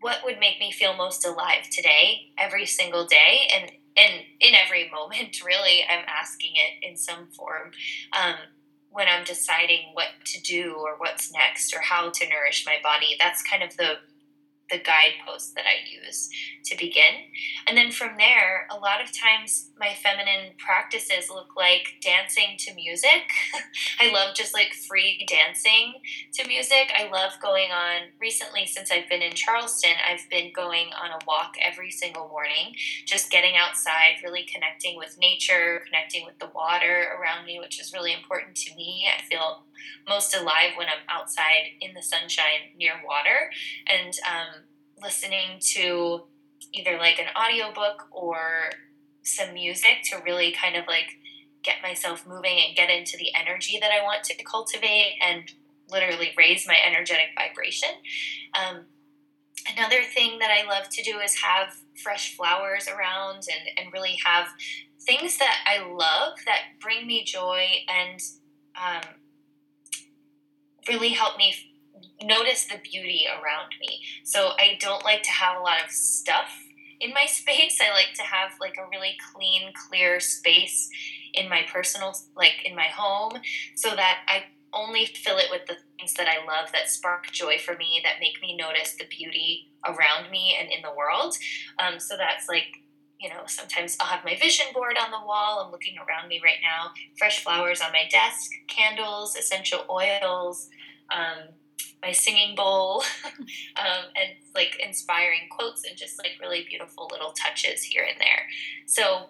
what 0.00 0.18
would 0.24 0.38
make 0.38 0.58
me 0.58 0.72
feel 0.72 0.96
most 0.96 1.26
alive 1.26 1.70
today, 1.70 2.32
every 2.36 2.66
single 2.66 3.06
day, 3.06 3.48
and 3.54 3.70
and 3.96 4.24
in 4.40 4.54
every 4.54 4.90
moment, 4.94 5.42
really, 5.44 5.82
I'm 5.88 6.04
asking 6.08 6.52
it 6.54 6.86
in 6.88 6.96
some 6.96 7.28
form. 7.28 7.72
Um, 8.18 8.34
when 8.90 9.06
I'm 9.06 9.24
deciding 9.24 9.90
what 9.92 10.08
to 10.24 10.40
do 10.40 10.74
or 10.78 10.96
what's 10.96 11.32
next 11.32 11.74
or 11.76 11.80
how 11.80 12.10
to 12.10 12.28
nourish 12.28 12.64
my 12.66 12.76
body, 12.82 13.16
that's 13.18 13.42
kind 13.42 13.62
of 13.62 13.76
the 13.76 13.98
the 14.70 14.78
guideposts 14.78 15.52
that 15.52 15.64
I 15.64 15.88
use 15.88 16.28
to 16.64 16.76
begin. 16.76 17.28
And 17.66 17.76
then 17.76 17.90
from 17.90 18.16
there, 18.18 18.66
a 18.70 18.76
lot 18.76 19.02
of 19.02 19.10
times 19.12 19.70
my 19.78 19.94
feminine 19.94 20.52
practices 20.58 21.30
look 21.30 21.56
like 21.56 21.96
dancing 22.02 22.56
to 22.58 22.74
music. 22.74 23.30
I 24.00 24.12
love 24.12 24.34
just 24.34 24.54
like 24.54 24.72
free 24.74 25.26
dancing 25.26 25.94
to 26.34 26.46
music. 26.46 26.92
I 26.96 27.08
love 27.10 27.32
going 27.40 27.70
on, 27.70 28.08
recently, 28.20 28.66
since 28.66 28.90
I've 28.90 29.08
been 29.08 29.22
in 29.22 29.32
Charleston, 29.32 29.92
I've 30.06 30.28
been 30.30 30.52
going 30.54 30.90
on 31.02 31.10
a 31.10 31.24
walk 31.26 31.54
every 31.64 31.90
single 31.90 32.28
morning, 32.28 32.74
just 33.06 33.30
getting 33.30 33.56
outside, 33.56 34.16
really 34.22 34.44
connecting 34.44 34.96
with 34.96 35.18
nature, 35.18 35.82
connecting 35.86 36.24
with 36.26 36.38
the 36.38 36.50
water 36.54 37.16
around 37.18 37.46
me, 37.46 37.58
which 37.58 37.80
is 37.80 37.92
really 37.92 38.12
important 38.12 38.56
to 38.56 38.74
me. 38.74 39.08
I 39.16 39.22
feel 39.22 39.64
most 40.08 40.34
alive 40.34 40.72
when 40.76 40.88
I'm 40.88 41.04
outside 41.08 41.72
in 41.80 41.94
the 41.94 42.02
sunshine 42.02 42.74
near 42.76 42.94
water 43.06 43.50
and 43.86 44.14
um, 44.26 44.62
listening 45.02 45.60
to 45.74 46.24
either 46.72 46.98
like 46.98 47.18
an 47.18 47.26
audiobook 47.36 48.08
or 48.10 48.70
some 49.22 49.54
music 49.54 50.02
to 50.04 50.18
really 50.24 50.52
kind 50.52 50.76
of 50.76 50.86
like 50.86 51.18
get 51.62 51.76
myself 51.82 52.26
moving 52.26 52.58
and 52.66 52.76
get 52.76 52.90
into 52.90 53.16
the 53.16 53.30
energy 53.34 53.78
that 53.80 53.90
I 53.90 54.02
want 54.02 54.24
to 54.24 54.44
cultivate 54.44 55.14
and 55.22 55.50
literally 55.90 56.32
raise 56.36 56.66
my 56.66 56.76
energetic 56.86 57.28
vibration. 57.36 57.90
Um, 58.54 58.84
another 59.76 60.02
thing 60.02 60.38
that 60.38 60.50
I 60.50 60.66
love 60.66 60.88
to 60.90 61.02
do 61.02 61.18
is 61.18 61.42
have 61.42 61.76
fresh 62.02 62.36
flowers 62.36 62.88
around 62.88 63.44
and, 63.48 63.78
and 63.78 63.92
really 63.92 64.18
have 64.24 64.48
things 65.00 65.38
that 65.38 65.56
I 65.66 65.86
love 65.86 66.38
that 66.46 66.60
bring 66.80 67.06
me 67.06 67.24
joy 67.24 67.66
and 67.88 68.20
um, 68.76 69.10
really 70.88 71.10
help 71.10 71.36
me 71.36 71.54
notice 72.22 72.64
the 72.64 72.78
beauty 72.82 73.26
around 73.28 73.72
me. 73.80 74.00
So 74.24 74.50
I 74.58 74.76
don't 74.80 75.04
like 75.04 75.22
to 75.24 75.30
have 75.30 75.58
a 75.58 75.62
lot 75.62 75.84
of 75.84 75.90
stuff 75.90 76.50
in 77.00 77.12
my 77.12 77.26
space. 77.28 77.78
I 77.80 77.92
like 77.92 78.14
to 78.16 78.22
have 78.22 78.52
like 78.60 78.76
a 78.78 78.88
really 78.90 79.16
clean, 79.32 79.72
clear 79.88 80.20
space 80.20 80.88
in 81.34 81.48
my 81.48 81.62
personal 81.70 82.16
like 82.34 82.64
in 82.64 82.74
my 82.74 82.86
home 82.86 83.40
so 83.76 83.94
that 83.94 84.20
I 84.26 84.44
only 84.72 85.06
fill 85.06 85.38
it 85.38 85.46
with 85.50 85.66
the 85.66 85.76
things 85.98 86.14
that 86.14 86.26
I 86.26 86.44
love 86.46 86.72
that 86.72 86.90
spark 86.90 87.30
joy 87.32 87.58
for 87.58 87.74
me, 87.76 88.00
that 88.04 88.20
make 88.20 88.40
me 88.42 88.56
notice 88.56 88.94
the 88.98 89.06
beauty 89.06 89.70
around 89.86 90.30
me 90.30 90.56
and 90.58 90.70
in 90.70 90.82
the 90.82 90.94
world. 90.94 91.36
Um, 91.78 91.98
so 92.00 92.16
that's 92.16 92.48
like 92.48 92.78
you 93.20 93.28
know, 93.28 93.42
sometimes 93.46 93.96
I'll 94.00 94.06
have 94.06 94.24
my 94.24 94.36
vision 94.36 94.66
board 94.72 94.96
on 94.96 95.10
the 95.10 95.26
wall. 95.26 95.64
I'm 95.64 95.72
looking 95.72 95.96
around 95.98 96.28
me 96.28 96.40
right 96.42 96.60
now. 96.62 96.92
Fresh 97.18 97.42
flowers 97.42 97.80
on 97.80 97.90
my 97.90 98.06
desk, 98.10 98.50
candles, 98.68 99.34
essential 99.34 99.84
oils, 99.90 100.68
um, 101.10 101.48
my 102.02 102.12
singing 102.12 102.54
bowl, 102.54 103.02
um, 103.76 104.04
and 104.16 104.30
like 104.54 104.78
inspiring 104.84 105.48
quotes 105.50 105.84
and 105.84 105.96
just 105.96 106.18
like 106.18 106.32
really 106.40 106.64
beautiful 106.68 107.08
little 107.10 107.32
touches 107.32 107.82
here 107.82 108.06
and 108.08 108.20
there. 108.20 108.46
So 108.86 109.28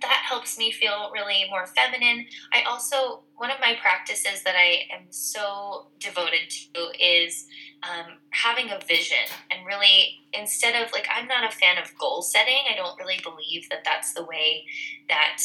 that 0.00 0.22
helps 0.26 0.58
me 0.58 0.70
feel 0.70 1.10
really 1.12 1.46
more 1.50 1.66
feminine. 1.66 2.26
I 2.52 2.62
also, 2.62 3.20
one 3.36 3.50
of 3.50 3.58
my 3.60 3.76
practices 3.80 4.42
that 4.44 4.54
I 4.56 4.88
am 4.94 5.06
so 5.10 5.88
devoted 5.98 6.50
to 6.50 6.92
is 6.98 7.46
um, 7.82 8.18
having 8.30 8.70
a 8.70 8.80
vision 8.86 9.18
and 9.50 9.66
really, 9.66 10.20
instead 10.32 10.80
of 10.82 10.92
like, 10.92 11.06
I'm 11.14 11.26
not 11.26 11.50
a 11.50 11.54
fan 11.54 11.78
of 11.78 11.96
goal 11.98 12.22
setting. 12.22 12.62
I 12.70 12.76
don't 12.76 12.98
really 12.98 13.20
believe 13.22 13.68
that 13.70 13.84
that's 13.84 14.14
the 14.14 14.24
way 14.24 14.64
that 15.08 15.38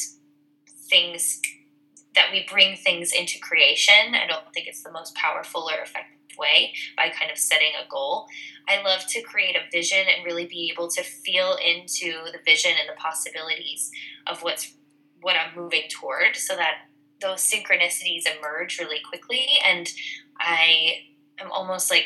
things 0.90 1.42
that 2.16 2.32
we 2.32 2.46
bring 2.50 2.76
things 2.76 3.12
into 3.12 3.40
creation. 3.40 4.16
I 4.16 4.28
don't 4.28 4.44
think 4.54 4.68
it's 4.68 4.84
the 4.84 4.92
most 4.92 5.16
powerful 5.16 5.70
or 5.70 5.82
effective 5.82 6.16
way 6.38 6.74
by 6.98 7.10
kind 7.10 7.32
of 7.32 7.38
setting 7.38 7.72
a 7.82 7.90
goal. 7.90 8.28
I 8.68 8.82
love 8.82 9.06
to 9.08 9.22
create 9.22 9.56
a 9.56 9.70
vision 9.72 10.00
and 10.00 10.26
really 10.26 10.46
be 10.46 10.72
able 10.74 10.90
to 10.90 11.04
feel 11.04 11.58
into 11.64 12.14
the 12.32 12.40
vision 12.46 12.72
and 12.72 12.90
the 12.90 13.00
possibilities 13.00 13.92
of 14.28 14.42
what's 14.42 14.74
what 15.22 15.36
I'm 15.36 15.56
moving 15.56 15.84
toward 15.90 16.36
so 16.36 16.56
that 16.56 16.90
those 17.22 17.40
synchronicities 17.40 18.24
emerge 18.38 18.78
really 18.80 19.00
quickly 19.00 19.48
and 19.66 19.88
I 20.40 20.98
am 21.40 21.52
almost 21.52 21.90
like 21.90 22.06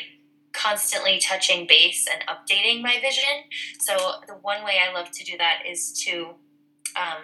constantly 0.52 1.18
touching 1.18 1.66
base 1.66 2.06
and 2.10 2.22
updating 2.26 2.82
my 2.82 2.98
vision. 3.00 3.44
So 3.78 3.94
the 4.26 4.34
one 4.34 4.64
way 4.64 4.78
I 4.80 4.92
love 4.92 5.10
to 5.10 5.24
do 5.24 5.36
that 5.38 5.62
is 5.68 5.92
to 6.04 6.34
um, 6.96 7.22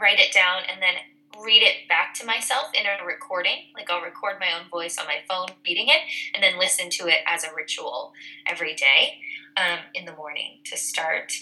write 0.00 0.18
it 0.18 0.32
down 0.32 0.62
and 0.70 0.82
then 0.82 0.94
read 1.38 1.62
it 1.62 1.88
back 1.88 2.14
to 2.14 2.26
myself 2.26 2.66
in 2.74 2.84
a 2.86 3.04
recording. 3.04 3.64
Like 3.74 3.90
I'll 3.90 4.02
record 4.02 4.36
my 4.40 4.52
own 4.52 4.68
voice 4.70 4.98
on 4.98 5.06
my 5.06 5.18
phone 5.28 5.48
reading 5.64 5.86
it 5.88 6.00
and 6.34 6.42
then 6.42 6.58
listen 6.58 6.90
to 6.90 7.06
it 7.06 7.18
as 7.26 7.44
a 7.44 7.54
ritual 7.54 8.12
every 8.46 8.74
day 8.74 9.18
um, 9.56 9.78
in 9.94 10.04
the 10.04 10.14
morning 10.14 10.58
to 10.64 10.76
start. 10.76 11.32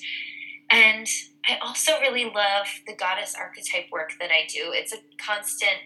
And 0.70 1.06
I 1.46 1.56
also 1.62 1.92
really 2.00 2.24
love 2.24 2.66
the 2.86 2.94
goddess 2.94 3.34
archetype 3.34 3.86
work 3.90 4.12
that 4.20 4.30
I 4.30 4.46
do. 4.48 4.72
It's 4.72 4.92
a 4.92 4.98
constant 5.16 5.78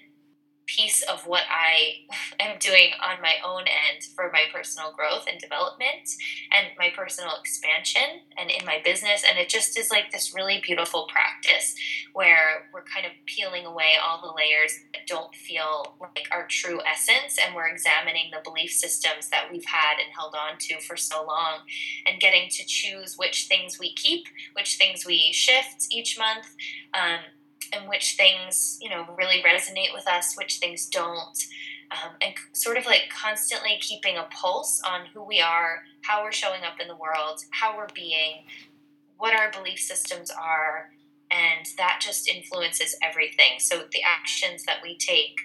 piece 0.75 1.03
of 1.03 1.27
what 1.27 1.43
I 1.51 2.07
am 2.41 2.59
doing 2.59 2.91
on 3.05 3.21
my 3.21 3.35
own 3.45 3.63
end 3.63 4.05
for 4.15 4.31
my 4.33 4.45
personal 4.53 4.93
growth 4.93 5.27
and 5.31 5.39
development 5.39 6.09
and 6.53 6.69
my 6.79 6.91
personal 6.95 7.33
expansion 7.39 8.23
and 8.39 8.51
in 8.51 8.65
my 8.65 8.81
business. 8.85 9.25
And 9.29 9.39
it 9.39 9.49
just 9.49 9.79
is 9.79 9.91
like 9.91 10.11
this 10.11 10.35
really 10.35 10.61
beautiful 10.65 11.09
practice 11.11 11.75
where 12.13 12.69
we're 12.73 12.85
kind 12.85 13.07
of 13.07 13.13
peeling 13.27 13.67
away 13.67 13.95
all 14.03 14.21
the 14.21 14.35
layers 14.35 14.79
that 14.93 15.07
don't 15.07 15.35
feel 15.35 15.97
like 16.01 16.29
our 16.31 16.47
true 16.47 16.81
essence. 16.91 17.39
And 17.45 17.55
we're 17.55 17.69
examining 17.69 18.31
the 18.31 18.41
belief 18.43 18.73
systems 18.73 19.29
that 19.31 19.49
we've 19.51 19.65
had 19.67 19.99
and 20.03 20.13
held 20.15 20.35
on 20.35 20.59
to 20.59 20.81
for 20.81 20.97
so 20.97 21.25
long 21.27 21.61
and 22.07 22.21
getting 22.21 22.49
to 22.51 22.65
choose 22.67 23.17
which 23.17 23.47
things 23.49 23.79
we 23.79 23.95
keep, 23.95 24.27
which 24.55 24.77
things 24.77 25.05
we 25.07 25.33
shift 25.33 25.87
each 25.91 26.19
month. 26.19 26.55
Um, 26.95 27.21
and 27.73 27.89
which 27.89 28.17
things 28.17 28.79
you 28.81 28.91
know 28.91 29.07
really 29.17 29.43
resonate 29.43 29.93
with 29.95 30.09
us, 30.09 30.35
which 30.37 30.59
things 30.59 30.87
don't, 30.87 31.39
um, 31.91 32.13
and 32.21 32.35
sort 32.53 32.77
of 32.77 32.87
like 32.87 33.11
constantly 33.11 33.79
keeping 33.81 34.17
a 34.17 34.29
pulse 34.31 34.81
on 34.87 35.07
who 35.13 35.25
we 35.25 35.41
are, 35.41 35.83
how 36.03 36.23
we're 36.23 36.33
showing 36.33 36.63
up 36.63 36.81
in 36.81 36.89
the 36.89 36.97
world, 36.97 37.41
how 37.51 37.77
we're 37.77 37.89
being, 37.95 38.45
what 39.19 39.35
our 39.35 39.51
belief 39.51 39.79
systems 39.79 40.31
are, 40.31 40.91
and 41.31 41.67
that 41.79 42.01
just 42.03 42.29
influences 42.29 42.97
everything. 43.03 43.59
So 43.59 43.85
the 43.93 44.03
actions 44.03 44.65
that 44.65 44.79
we 44.83 44.97
take 44.97 45.37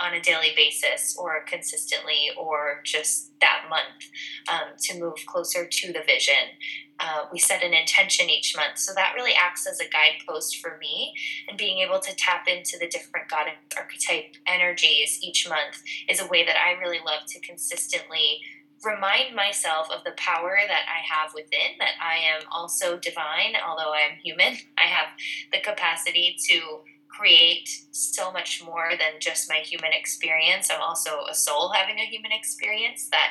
on 0.00 0.14
a 0.14 0.20
daily 0.20 0.52
basis 0.56 1.16
or 1.18 1.44
consistently 1.46 2.30
or 2.38 2.80
just 2.84 3.38
that 3.40 3.64
month 3.68 4.10
um, 4.52 4.76
to 4.78 4.98
move 4.98 5.14
closer 5.26 5.66
to 5.66 5.92
the 5.92 6.02
vision 6.06 6.56
uh, 7.00 7.26
we 7.32 7.38
set 7.38 7.62
an 7.62 7.72
intention 7.72 8.28
each 8.28 8.56
month. 8.56 8.78
So 8.78 8.92
that 8.94 9.12
really 9.14 9.32
acts 9.34 9.66
as 9.66 9.80
a 9.80 9.88
guidepost 9.88 10.58
for 10.58 10.78
me. 10.78 11.14
And 11.48 11.56
being 11.56 11.78
able 11.78 12.00
to 12.00 12.14
tap 12.16 12.48
into 12.48 12.76
the 12.78 12.88
different 12.88 13.28
God 13.28 13.46
archetype 13.76 14.34
energies 14.46 15.18
each 15.22 15.48
month 15.48 15.82
is 16.08 16.20
a 16.20 16.26
way 16.26 16.44
that 16.44 16.56
I 16.56 16.80
really 16.80 16.98
love 17.04 17.22
to 17.28 17.40
consistently 17.40 18.40
remind 18.84 19.34
myself 19.34 19.88
of 19.90 20.04
the 20.04 20.12
power 20.16 20.56
that 20.66 20.86
I 20.88 21.02
have 21.12 21.34
within, 21.34 21.78
that 21.78 21.94
I 22.00 22.16
am 22.16 22.46
also 22.50 22.96
divine, 22.96 23.54
although 23.66 23.92
I 23.92 24.00
am 24.00 24.18
human. 24.22 24.54
I 24.76 24.82
have 24.82 25.08
the 25.52 25.60
capacity 25.60 26.36
to 26.48 26.80
create 27.08 27.68
so 27.90 28.30
much 28.30 28.62
more 28.64 28.90
than 28.90 29.20
just 29.20 29.48
my 29.48 29.56
human 29.56 29.92
experience. 29.92 30.70
I'm 30.70 30.82
also 30.82 31.24
a 31.28 31.34
soul 31.34 31.70
having 31.70 31.98
a 31.98 32.04
human 32.04 32.32
experience 32.32 33.08
that 33.10 33.30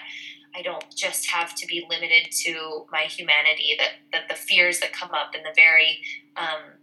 I 0.55 0.61
don't 0.61 0.85
just 0.95 1.27
have 1.27 1.55
to 1.55 1.67
be 1.67 1.85
limited 1.89 2.31
to 2.43 2.85
my 2.91 3.03
humanity, 3.03 3.75
that, 3.77 3.91
that 4.11 4.27
the 4.27 4.35
fears 4.35 4.79
that 4.79 4.93
come 4.93 5.11
up 5.11 5.35
and 5.35 5.45
the 5.45 5.53
very 5.55 6.01
um, 6.35 6.77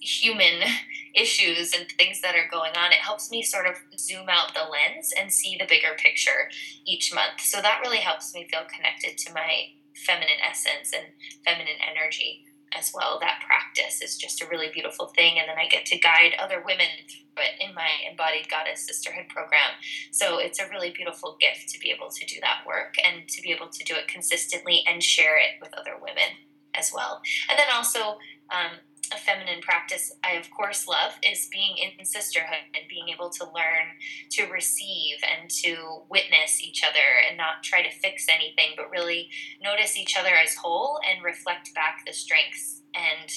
human 0.00 0.62
issues 1.14 1.74
and 1.74 1.86
things 1.90 2.20
that 2.22 2.34
are 2.34 2.48
going 2.50 2.72
on, 2.76 2.92
it 2.92 2.98
helps 2.98 3.30
me 3.30 3.42
sort 3.42 3.66
of 3.66 3.74
zoom 3.98 4.28
out 4.28 4.54
the 4.54 4.60
lens 4.60 5.12
and 5.18 5.32
see 5.32 5.56
the 5.58 5.66
bigger 5.66 5.94
picture 5.98 6.48
each 6.86 7.14
month. 7.14 7.40
So 7.40 7.60
that 7.60 7.80
really 7.82 7.98
helps 7.98 8.34
me 8.34 8.48
feel 8.50 8.62
connected 8.74 9.18
to 9.18 9.34
my 9.34 9.66
feminine 10.06 10.40
essence 10.42 10.92
and 10.94 11.04
feminine 11.44 11.78
energy 11.80 12.46
as 12.76 12.92
well. 12.94 13.18
That 13.20 13.42
practice 13.46 14.02
is 14.02 14.16
just 14.16 14.42
a 14.42 14.46
really 14.46 14.68
beautiful 14.72 15.06
thing. 15.16 15.38
And 15.38 15.48
then 15.48 15.58
I 15.58 15.68
get 15.68 15.86
to 15.86 15.98
guide 15.98 16.32
other 16.38 16.62
women 16.64 16.86
through 17.08 17.44
it 17.44 17.68
in 17.68 17.74
my 17.74 17.88
Embodied 18.10 18.48
Goddess 18.48 18.86
Sisterhood 18.86 19.28
program. 19.28 19.70
So 20.10 20.38
it's 20.38 20.60
a 20.60 20.68
really 20.68 20.90
beautiful 20.90 21.36
gift 21.40 21.68
to 21.70 21.78
be 21.78 21.90
able 21.90 22.10
to 22.10 22.26
do 22.26 22.36
that 22.40 22.66
work 22.66 22.94
and 23.04 23.28
to 23.28 23.42
be 23.42 23.52
able 23.52 23.68
to 23.68 23.84
do 23.84 23.94
it 23.94 24.08
consistently 24.08 24.82
and 24.86 25.02
share 25.02 25.38
it 25.38 25.60
with 25.60 25.72
other 25.74 25.96
women 26.00 26.36
as 26.74 26.90
well. 26.94 27.20
And 27.50 27.58
then 27.58 27.68
also, 27.72 28.18
um, 28.50 28.78
a 29.14 29.18
feminine 29.18 29.60
practice 29.60 30.12
I, 30.24 30.32
of 30.32 30.50
course, 30.50 30.86
love 30.86 31.12
is 31.22 31.48
being 31.50 31.76
in 31.78 32.04
sisterhood 32.04 32.64
and 32.74 32.88
being 32.88 33.08
able 33.08 33.30
to 33.30 33.44
learn 33.44 33.96
to 34.30 34.46
receive 34.46 35.16
and 35.22 35.50
to 35.50 36.02
witness 36.08 36.62
each 36.62 36.82
other 36.84 36.98
and 37.28 37.36
not 37.36 37.62
try 37.62 37.82
to 37.82 37.90
fix 37.90 38.26
anything, 38.28 38.72
but 38.76 38.90
really 38.90 39.28
notice 39.62 39.96
each 39.96 40.16
other 40.16 40.30
as 40.34 40.54
whole 40.54 41.00
and 41.08 41.24
reflect 41.24 41.74
back 41.74 42.02
the 42.06 42.12
strengths 42.12 42.82
and 42.94 43.30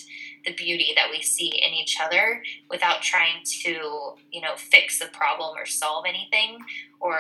the 0.46 0.54
beauty 0.54 0.94
that 0.96 1.10
we 1.10 1.22
see 1.22 1.48
in 1.48 1.74
each 1.74 1.98
other 2.02 2.44
without 2.70 3.02
trying 3.02 3.42
to, 3.46 4.16
you 4.32 4.42
know, 4.42 4.56
fix 4.58 5.00
the 5.00 5.08
problem 5.08 5.58
or 5.58 5.66
solve 5.66 6.06
anything 6.08 6.60
or 7.00 7.18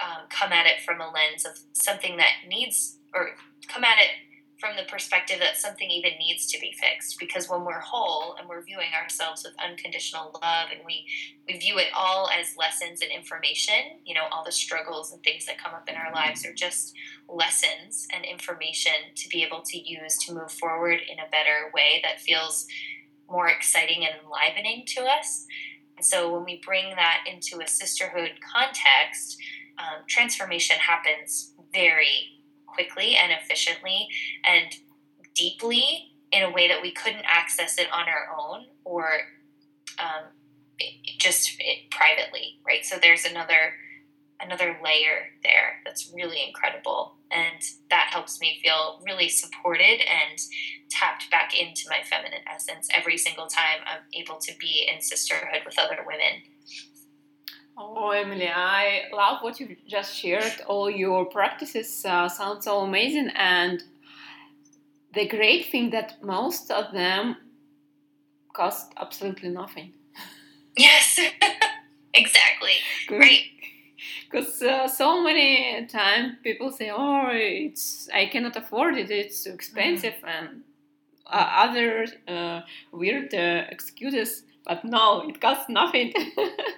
um, 0.00 0.26
come 0.28 0.52
at 0.52 0.66
it 0.66 0.80
from 0.84 1.00
a 1.00 1.10
lens 1.10 1.44
of 1.44 1.58
something 1.72 2.16
that 2.16 2.30
needs 2.48 2.98
or 3.14 3.30
come 3.68 3.84
at 3.84 3.98
it 3.98 4.10
from 4.58 4.76
the 4.76 4.84
perspective 4.84 5.38
that 5.40 5.56
something 5.56 5.90
even 5.90 6.12
needs 6.18 6.46
to 6.46 6.58
be 6.60 6.72
fixed. 6.72 7.18
Because 7.18 7.48
when 7.48 7.64
we're 7.64 7.80
whole 7.80 8.34
and 8.38 8.48
we're 8.48 8.62
viewing 8.62 8.88
ourselves 9.00 9.44
with 9.44 9.54
unconditional 9.62 10.30
love 10.42 10.68
and 10.72 10.80
we 10.86 11.04
we 11.46 11.58
view 11.58 11.78
it 11.78 11.88
all 11.94 12.28
as 12.28 12.56
lessons 12.56 13.00
and 13.02 13.10
information 13.10 14.00
you 14.04 14.14
know 14.14 14.24
all 14.32 14.44
the 14.44 14.52
struggles 14.52 15.12
and 15.12 15.22
things 15.22 15.46
that 15.46 15.62
come 15.62 15.74
up 15.74 15.88
in 15.88 15.94
our 15.94 16.12
lives 16.12 16.44
are 16.44 16.52
just 16.52 16.94
lessons 17.28 18.08
and 18.12 18.24
information 18.24 18.92
to 19.14 19.28
be 19.28 19.44
able 19.44 19.62
to 19.62 19.78
use 19.78 20.18
to 20.18 20.32
move 20.32 20.50
forward 20.50 21.00
in 21.08 21.18
a 21.18 21.30
better 21.30 21.70
way 21.74 22.00
that 22.02 22.20
feels 22.20 22.66
more 23.30 23.48
exciting 23.48 24.06
and 24.06 24.14
enlivening 24.24 24.84
to 24.86 25.02
us. 25.02 25.46
And 25.96 26.04
so 26.04 26.32
when 26.32 26.44
we 26.44 26.60
bring 26.64 26.94
that 26.96 27.24
into 27.26 27.62
a 27.62 27.68
sisterhood 27.68 28.32
context 28.54 29.38
um, 29.78 30.04
transformation 30.06 30.76
happens 30.76 31.52
very 31.72 32.35
quickly 32.76 33.16
and 33.16 33.32
efficiently 33.32 34.08
and 34.44 34.74
deeply 35.34 36.12
in 36.32 36.42
a 36.42 36.50
way 36.50 36.68
that 36.68 36.82
we 36.82 36.92
couldn't 36.92 37.24
access 37.26 37.78
it 37.78 37.86
on 37.92 38.06
our 38.08 38.36
own 38.38 38.66
or 38.84 39.08
um, 39.98 40.24
just 41.18 41.60
privately, 41.90 42.58
right? 42.66 42.84
So 42.84 42.96
there's 43.00 43.24
another 43.24 43.74
another 44.38 44.76
layer 44.84 45.32
there 45.42 45.80
that's 45.82 46.12
really 46.14 46.44
incredible, 46.46 47.16
and 47.30 47.62
that 47.88 48.10
helps 48.12 48.38
me 48.38 48.60
feel 48.62 49.00
really 49.06 49.30
supported 49.30 50.00
and 50.00 50.38
tapped 50.90 51.30
back 51.30 51.58
into 51.58 51.84
my 51.88 52.02
feminine 52.04 52.42
essence 52.52 52.86
every 52.92 53.16
single 53.16 53.46
time 53.46 53.80
I'm 53.86 54.02
able 54.12 54.38
to 54.40 54.52
be 54.58 54.86
in 54.92 55.00
sisterhood 55.00 55.62
with 55.64 55.78
other 55.78 56.04
women. 56.06 56.42
Oh, 57.76 58.10
Emily, 58.10 58.48
I 58.48 59.04
love 59.12 59.42
what 59.42 59.60
you 59.60 59.76
just 59.86 60.14
shared. 60.16 60.60
All 60.66 60.90
your 60.90 61.26
practices 61.26 62.04
uh, 62.04 62.28
sound 62.28 62.62
so 62.64 62.80
amazing, 62.80 63.28
and 63.34 63.82
the 65.14 65.26
great 65.26 65.66
thing 65.70 65.90
that 65.90 66.22
most 66.22 66.70
of 66.70 66.92
them 66.92 67.36
cost 68.54 68.92
absolutely 68.96 69.50
nothing. 69.50 69.92
Yes, 70.78 71.18
exactly. 72.14 72.74
Right. 73.10 73.44
Because 74.30 74.62
uh, 74.62 74.88
so 74.88 75.22
many 75.22 75.86
times 75.86 76.34
people 76.42 76.70
say, 76.70 76.90
"Oh, 76.94 77.28
it's 77.32 78.08
I 78.14 78.26
cannot 78.26 78.56
afford 78.56 78.98
it; 78.98 79.10
it's 79.10 79.44
too 79.44 79.52
expensive," 79.52 80.14
mm. 80.22 80.28
and 80.28 80.48
uh, 81.26 81.48
other 81.64 82.06
uh, 82.28 82.62
weird 82.92 83.34
uh, 83.34 83.64
excuses. 83.70 84.44
But 84.66 84.84
no, 84.84 85.28
it 85.28 85.40
costs 85.40 85.68
nothing. 85.70 86.12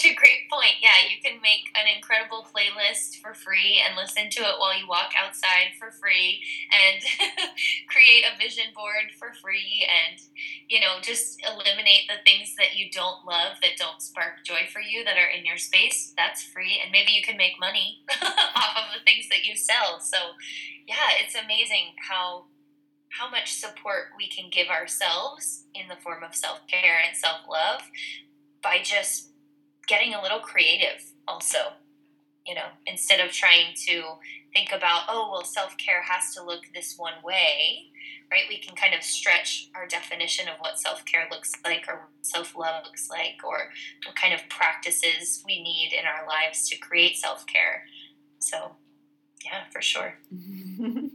Such 0.00 0.12
a 0.12 0.14
great 0.14 0.48
point. 0.50 0.80
Yeah, 0.80 0.96
you 1.12 1.20
can 1.20 1.42
make 1.42 1.68
an 1.76 1.84
incredible 1.94 2.46
playlist 2.48 3.20
for 3.20 3.34
free 3.34 3.84
and 3.84 3.96
listen 3.96 4.30
to 4.30 4.40
it 4.40 4.56
while 4.56 4.72
you 4.72 4.88
walk 4.88 5.12
outside 5.12 5.76
for 5.78 5.90
free 5.90 6.40
and 6.72 7.04
create 7.92 8.24
a 8.24 8.38
vision 8.40 8.72
board 8.74 9.12
for 9.18 9.34
free 9.42 9.84
and, 9.84 10.18
you 10.70 10.80
know, 10.80 11.02
just 11.02 11.44
eliminate 11.44 12.08
the 12.08 12.24
things 12.24 12.54
that 12.56 12.76
you 12.76 12.90
don't 12.90 13.26
love 13.26 13.60
that 13.60 13.76
don't 13.76 14.00
spark 14.00 14.40
joy 14.42 14.64
for 14.72 14.80
you 14.80 15.04
that 15.04 15.18
are 15.18 15.28
in 15.28 15.44
your 15.44 15.58
space. 15.58 16.14
That's 16.16 16.42
free. 16.42 16.80
And 16.82 16.90
maybe 16.90 17.12
you 17.12 17.20
can 17.20 17.36
make 17.36 17.60
money 17.60 18.00
off 18.56 18.80
of 18.80 18.96
the 18.96 19.04
things 19.04 19.28
that 19.28 19.44
you 19.44 19.54
sell. 19.54 20.00
So, 20.00 20.16
yeah, 20.88 21.20
it's 21.22 21.36
amazing 21.36 21.92
how 22.08 22.46
how 23.18 23.28
much 23.28 23.52
support 23.52 24.16
we 24.16 24.28
can 24.28 24.48
give 24.48 24.68
ourselves 24.68 25.64
in 25.74 25.88
the 25.88 26.00
form 26.00 26.22
of 26.22 26.34
self 26.34 26.66
care 26.68 26.96
and 27.06 27.14
self 27.14 27.40
love 27.46 27.82
by 28.62 28.80
just 28.82 29.29
getting 29.90 30.14
a 30.14 30.22
little 30.22 30.38
creative 30.38 31.02
also. 31.26 31.58
You 32.46 32.54
know, 32.54 32.68
instead 32.86 33.20
of 33.20 33.32
trying 33.32 33.74
to 33.86 34.02
think 34.54 34.72
about, 34.72 35.02
oh, 35.08 35.28
well, 35.30 35.44
self 35.44 35.76
care 35.76 36.02
has 36.02 36.32
to 36.34 36.42
look 36.42 36.62
this 36.72 36.94
one 36.96 37.22
way, 37.22 37.90
right? 38.30 38.44
We 38.48 38.58
can 38.58 38.74
kind 38.74 38.94
of 38.94 39.02
stretch 39.02 39.68
our 39.74 39.86
definition 39.86 40.48
of 40.48 40.54
what 40.60 40.78
self 40.78 41.04
care 41.04 41.26
looks 41.30 41.52
like 41.64 41.84
or 41.86 42.08
self 42.22 42.56
love 42.56 42.84
looks 42.84 43.10
like 43.10 43.40
or 43.44 43.70
what 44.06 44.16
kind 44.16 44.32
of 44.32 44.48
practices 44.48 45.42
we 45.44 45.62
need 45.62 45.92
in 45.92 46.06
our 46.06 46.26
lives 46.26 46.66
to 46.70 46.78
create 46.78 47.18
self 47.18 47.44
care. 47.46 47.84
So, 48.38 48.76
yeah, 49.44 49.64
for 49.70 49.82
sure. 49.82 50.14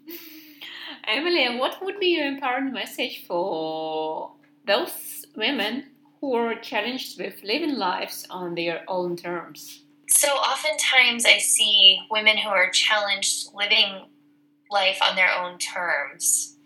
Emily, 1.07 1.57
what 1.57 1.83
would 1.83 1.99
be 1.99 2.09
your 2.17 2.27
empowering 2.27 2.71
message 2.71 3.25
for 3.25 4.33
those 4.67 5.25
women 5.35 5.94
who 6.21 6.33
are 6.33 6.55
challenged 6.55 7.19
with 7.19 7.43
living 7.43 7.75
lives 7.75 8.25
on 8.29 8.55
their 8.55 8.83
own 8.87 9.15
terms? 9.15 9.83
So, 10.09 10.29
oftentimes 10.29 11.25
I 11.25 11.39
see 11.39 11.99
women 12.11 12.37
who 12.37 12.49
are 12.49 12.69
challenged 12.69 13.49
living 13.53 14.05
life 14.71 14.99
on 15.01 15.15
their 15.15 15.31
own 15.31 15.57
terms. 15.57 16.57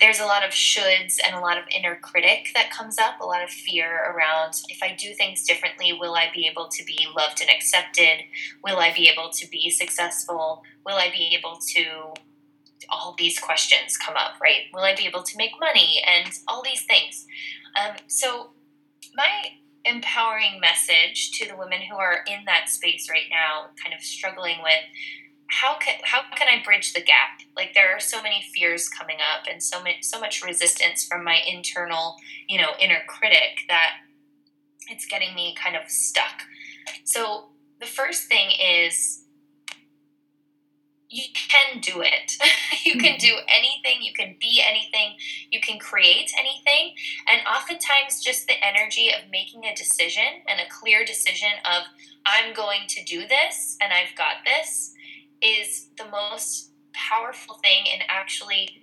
There's 0.00 0.20
a 0.20 0.26
lot 0.26 0.44
of 0.44 0.50
shoulds 0.50 1.18
and 1.24 1.34
a 1.34 1.40
lot 1.40 1.58
of 1.58 1.64
inner 1.76 1.96
critic 1.96 2.50
that 2.54 2.70
comes 2.70 2.98
up, 2.98 3.20
a 3.20 3.26
lot 3.26 3.42
of 3.42 3.50
fear 3.50 4.12
around 4.12 4.54
if 4.68 4.80
I 4.82 4.94
do 4.94 5.12
things 5.14 5.44
differently, 5.44 5.92
will 5.92 6.14
I 6.14 6.30
be 6.32 6.46
able 6.46 6.68
to 6.68 6.84
be 6.84 7.06
loved 7.16 7.40
and 7.40 7.50
accepted? 7.50 8.20
Will 8.62 8.78
I 8.78 8.92
be 8.92 9.08
able 9.08 9.30
to 9.30 9.48
be 9.48 9.70
successful? 9.70 10.62
Will 10.86 10.96
I 10.96 11.10
be 11.10 11.36
able 11.36 11.58
to 11.74 12.14
all 12.90 13.14
these 13.18 13.38
questions 13.38 13.96
come 13.96 14.16
up, 14.16 14.34
right? 14.40 14.62
Will 14.72 14.82
I 14.82 14.94
be 14.94 15.06
able 15.06 15.22
to 15.22 15.36
make 15.36 15.52
money 15.60 16.02
and 16.06 16.30
all 16.46 16.62
these 16.62 16.84
things? 16.84 17.26
Um, 17.78 17.96
so, 18.06 18.50
my 19.18 19.58
empowering 19.84 20.60
message 20.60 21.32
to 21.32 21.48
the 21.48 21.56
women 21.56 21.80
who 21.82 21.96
are 21.96 22.20
in 22.28 22.44
that 22.46 22.68
space 22.68 23.10
right 23.10 23.28
now, 23.28 23.66
kind 23.82 23.94
of 23.94 24.00
struggling 24.00 24.58
with 24.62 24.80
how 25.50 25.76
can 25.78 25.94
how 26.04 26.20
can 26.36 26.46
I 26.46 26.62
bridge 26.62 26.92
the 26.92 27.00
gap? 27.00 27.40
Like 27.56 27.74
there 27.74 27.94
are 27.94 28.00
so 28.00 28.22
many 28.22 28.46
fears 28.54 28.88
coming 28.88 29.16
up 29.16 29.46
and 29.50 29.62
so 29.62 29.82
much 29.82 30.02
so 30.02 30.20
much 30.20 30.44
resistance 30.44 31.04
from 31.04 31.24
my 31.24 31.40
internal, 31.46 32.16
you 32.48 32.58
know, 32.58 32.70
inner 32.80 33.00
critic 33.08 33.64
that 33.68 33.96
it's 34.88 35.06
getting 35.06 35.34
me 35.34 35.54
kind 35.54 35.74
of 35.74 35.90
stuck. 35.90 36.42
So 37.04 37.48
the 37.80 37.86
first 37.86 38.24
thing 38.24 38.50
is 38.62 39.24
you 41.10 41.24
can 41.32 41.80
do 41.80 42.02
it. 42.02 42.36
you 42.84 42.98
can 42.98 43.12
hmm. 43.12 43.18
do 43.18 43.34
anything, 43.48 44.02
you 44.02 44.12
can 44.12 44.36
be 44.40 44.62
anything, 44.66 45.16
you 45.50 45.60
can 45.60 45.78
create 45.78 46.32
anything. 46.38 46.94
And 47.26 47.40
oftentimes, 47.46 48.22
just 48.22 48.46
the 48.46 48.62
energy 48.62 49.08
of 49.08 49.30
making 49.30 49.64
a 49.64 49.74
decision 49.74 50.42
and 50.48 50.60
a 50.60 50.70
clear 50.70 51.04
decision 51.04 51.50
of, 51.64 51.84
I'm 52.26 52.54
going 52.54 52.82
to 52.88 53.04
do 53.04 53.26
this 53.26 53.76
and 53.80 53.92
I've 53.92 54.16
got 54.16 54.44
this, 54.44 54.94
is 55.40 55.88
the 55.96 56.06
most 56.10 56.72
powerful 56.92 57.56
thing 57.62 57.86
in 57.86 58.00
actually 58.08 58.82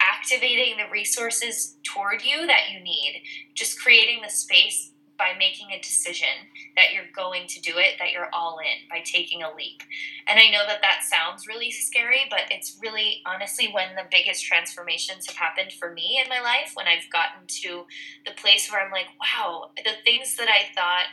activating 0.00 0.76
the 0.76 0.90
resources 0.92 1.76
toward 1.82 2.22
you 2.24 2.46
that 2.46 2.70
you 2.72 2.80
need. 2.80 3.22
Just 3.54 3.80
creating 3.80 4.20
the 4.22 4.30
space 4.30 4.92
by 5.18 5.34
making 5.36 5.72
a 5.72 5.80
decision 5.80 6.46
that 6.76 6.94
you're 6.94 7.10
going 7.14 7.48
to 7.48 7.60
do 7.60 7.72
it, 7.76 7.98
that 7.98 8.12
you're 8.12 8.30
all 8.32 8.58
in 8.60 8.88
by 8.88 9.02
taking 9.04 9.42
a 9.42 9.52
leap. 9.54 9.82
And 10.28 10.38
I 10.38 10.48
know 10.50 10.64
that 10.66 10.80
that 10.82 11.02
sounds 11.02 11.48
really 11.48 11.72
scary, 11.72 12.20
but 12.30 12.42
it's 12.50 12.78
really 12.80 13.20
honestly 13.26 13.68
when 13.72 13.96
the 13.96 14.06
biggest 14.10 14.44
transformations 14.44 15.26
have 15.26 15.36
happened 15.36 15.72
for 15.72 15.92
me 15.92 16.20
in 16.22 16.28
my 16.28 16.40
life, 16.40 16.72
when 16.74 16.86
I've 16.86 17.10
gotten 17.10 17.46
to 17.62 17.84
the 18.24 18.32
place 18.40 18.70
where 18.70 18.80
I'm 18.80 18.92
like, 18.92 19.08
wow, 19.20 19.70
the 19.76 19.98
things 20.04 20.36
that 20.36 20.48
I 20.48 20.72
thought 20.72 21.10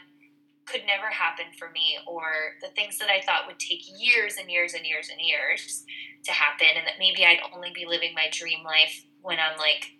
could 0.66 0.82
never 0.86 1.08
happen 1.08 1.46
for 1.58 1.70
me, 1.72 1.98
or 2.08 2.58
the 2.62 2.70
things 2.70 2.98
that 2.98 3.10
I 3.10 3.22
thought 3.22 3.48
would 3.48 3.60
take 3.60 3.84
years 4.00 4.38
and 4.40 4.50
years 4.50 4.74
and 4.74 4.86
years 4.86 5.10
and 5.10 5.22
years 5.22 5.84
to 6.24 6.32
happen, 6.32 6.68
and 6.76 6.88
that 6.88 6.98
maybe 7.00 7.26
I'd 7.26 7.42
only 7.54 7.72
be 7.74 7.86
living 7.86 8.14
my 8.16 8.30
dream 8.32 8.64
life 8.64 9.06
when 9.22 9.38
I'm 9.40 9.58
like 9.58 9.95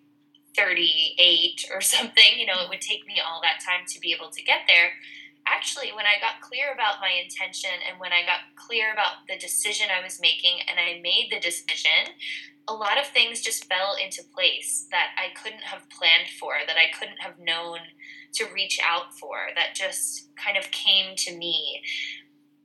38 0.56 1.66
or 1.74 1.82
something, 1.82 2.38
you 2.38 2.46
know, 2.46 2.62
it 2.62 2.70
would 2.70 2.82
take 2.82 3.06
me 3.08 3.22
all 3.26 3.42
that 3.42 3.64
time 3.64 3.86
to 3.88 4.00
be 4.00 4.14
able 4.14 4.30
to 4.32 4.44
get 4.44 4.62
there. 4.68 4.92
Actually, 5.48 5.92
when 5.96 6.06
I 6.06 6.20
got 6.20 6.42
clear 6.42 6.74
about 6.74 7.02
my 7.02 7.12
intention 7.22 7.70
and 7.88 8.00
when 8.00 8.12
I 8.12 8.26
got 8.26 8.56
clear 8.56 8.92
about 8.92 9.28
the 9.28 9.38
decision 9.38 9.88
I 9.94 10.04
was 10.04 10.20
making 10.20 10.60
and 10.68 10.80
I 10.80 11.00
made 11.02 11.30
the 11.30 11.40
decision, 11.40 12.18
a 12.68 12.74
lot 12.74 12.98
of 12.98 13.06
things 13.06 13.42
just 13.42 13.66
fell 13.66 13.96
into 14.04 14.24
place 14.34 14.88
that 14.90 15.10
I 15.18 15.40
couldn't 15.40 15.62
have 15.62 15.88
planned 15.90 16.30
for, 16.40 16.54
that 16.66 16.78
I 16.78 16.98
couldn't 16.98 17.22
have 17.22 17.38
known 17.38 17.78
to 18.34 18.48
reach 18.56 18.80
out 18.84 19.14
for, 19.14 19.38
that 19.56 19.76
just 19.76 20.36
kind 20.36 20.58
of 20.58 20.72
came 20.72 21.16
to 21.16 21.38
me. 21.38 21.84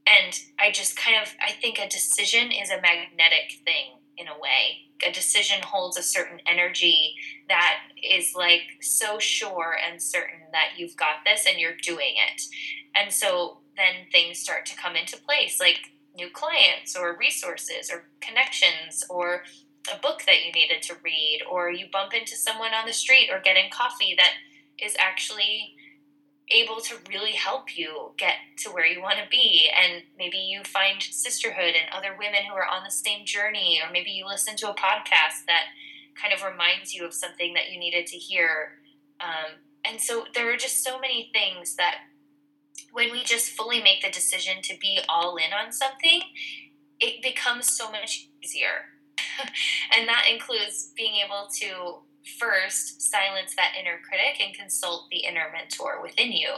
And 0.07 0.40
I 0.59 0.70
just 0.70 0.96
kind 0.96 1.16
of, 1.20 1.35
I 1.46 1.53
think 1.53 1.79
a 1.79 1.87
decision 1.87 2.50
is 2.50 2.70
a 2.70 2.81
magnetic 2.81 3.61
thing 3.62 4.00
in 4.16 4.26
a 4.26 4.40
way 4.40 4.89
a 5.07 5.13
decision 5.13 5.63
holds 5.63 5.97
a 5.97 6.03
certain 6.03 6.41
energy 6.47 7.15
that 7.49 7.81
is 8.03 8.35
like 8.35 8.63
so 8.81 9.19
sure 9.19 9.77
and 9.91 10.01
certain 10.01 10.41
that 10.53 10.79
you've 10.79 10.97
got 10.97 11.25
this 11.25 11.47
and 11.49 11.59
you're 11.59 11.77
doing 11.83 12.15
it. 12.33 12.43
And 12.95 13.13
so 13.13 13.59
then 13.77 14.07
things 14.13 14.39
start 14.39 14.67
to 14.67 14.77
come 14.77 14.97
into 14.97 15.17
place, 15.17 15.59
like 15.61 15.93
new 16.17 16.29
clients 16.31 16.97
or 16.97 17.17
resources 17.17 17.91
or 17.91 18.09
connections 18.21 19.05
or 19.09 19.45
a 19.93 19.99
book 19.99 20.23
that 20.27 20.45
you 20.45 20.53
needed 20.53 20.83
to 20.83 20.95
read, 21.03 21.41
or 21.51 21.71
you 21.71 21.87
bump 21.91 22.13
into 22.13 22.37
someone 22.37 22.75
on 22.75 22.87
the 22.87 22.93
street 22.93 23.31
or 23.33 23.41
getting 23.41 23.71
coffee 23.71 24.15
that 24.17 24.33
is 24.83 24.95
actually 24.99 25.75
able 26.51 26.81
to 26.81 26.97
really 27.09 27.33
help 27.33 27.77
you 27.77 28.13
get 28.17 28.35
to 28.59 28.71
where 28.71 28.87
you 28.87 29.01
want 29.01 29.19
to 29.19 29.29
be. 29.31 29.71
And 29.75 30.03
maybe 30.19 30.39
you 30.39 30.63
find 30.65 31.03
sisterhood 31.03 31.75
and 31.75 31.93
other 31.93 32.17
women 32.19 32.41
who 32.49 32.55
are 32.55 32.67
on 32.67 32.85
the 32.85 32.91
same 32.91 33.25
journey, 33.25 33.81
or 33.83 33.93
maybe 33.93 34.11
you 34.11 34.27
listen 34.27 34.57
to 34.57 34.71
a 34.71 34.75
podcast 34.75 35.47
that 35.47 35.67
kind 36.21 36.35
of 36.35 36.43
reminds 36.43 36.93
you 36.93 37.05
of 37.05 37.15
something 37.15 37.55
that 37.55 37.71
you 37.71 37.79
needed 37.79 38.07
to 38.09 38.17
hear. 38.17 38.81
Um, 39.21 39.61
and 39.85 40.01
so 40.01 40.25
there 40.35 40.53
are 40.53 40.57
just 40.57 40.83
so 40.83 40.99
many 40.99 41.31
things 41.33 41.77
that 41.77 41.97
when 42.93 43.13
we 43.13 43.23
just 43.23 43.51
fully 43.51 43.83
make 43.83 44.03
the 44.03 44.11
decision 44.11 44.63
to 44.63 44.77
be 44.79 44.99
all 45.09 45.37
in 45.37 45.53
on 45.53 45.73
something, 45.73 46.23
it 46.99 47.23
becomes 47.23 47.75
so 47.75 47.91
much 47.91 48.29
easier. 48.43 48.91
and 49.97 50.09
that 50.09 50.27
includes 50.31 50.93
being 50.97 51.15
able 51.25 51.49
to 51.61 52.01
first 52.39 53.01
silence 53.01 53.55
that 53.57 53.73
inner 53.79 53.99
critic 54.07 54.41
and 54.45 54.55
consult 54.55 55.09
the 55.11 55.19
inner 55.19 55.47
mentor 55.53 56.03
within 56.03 56.33
you 56.33 56.49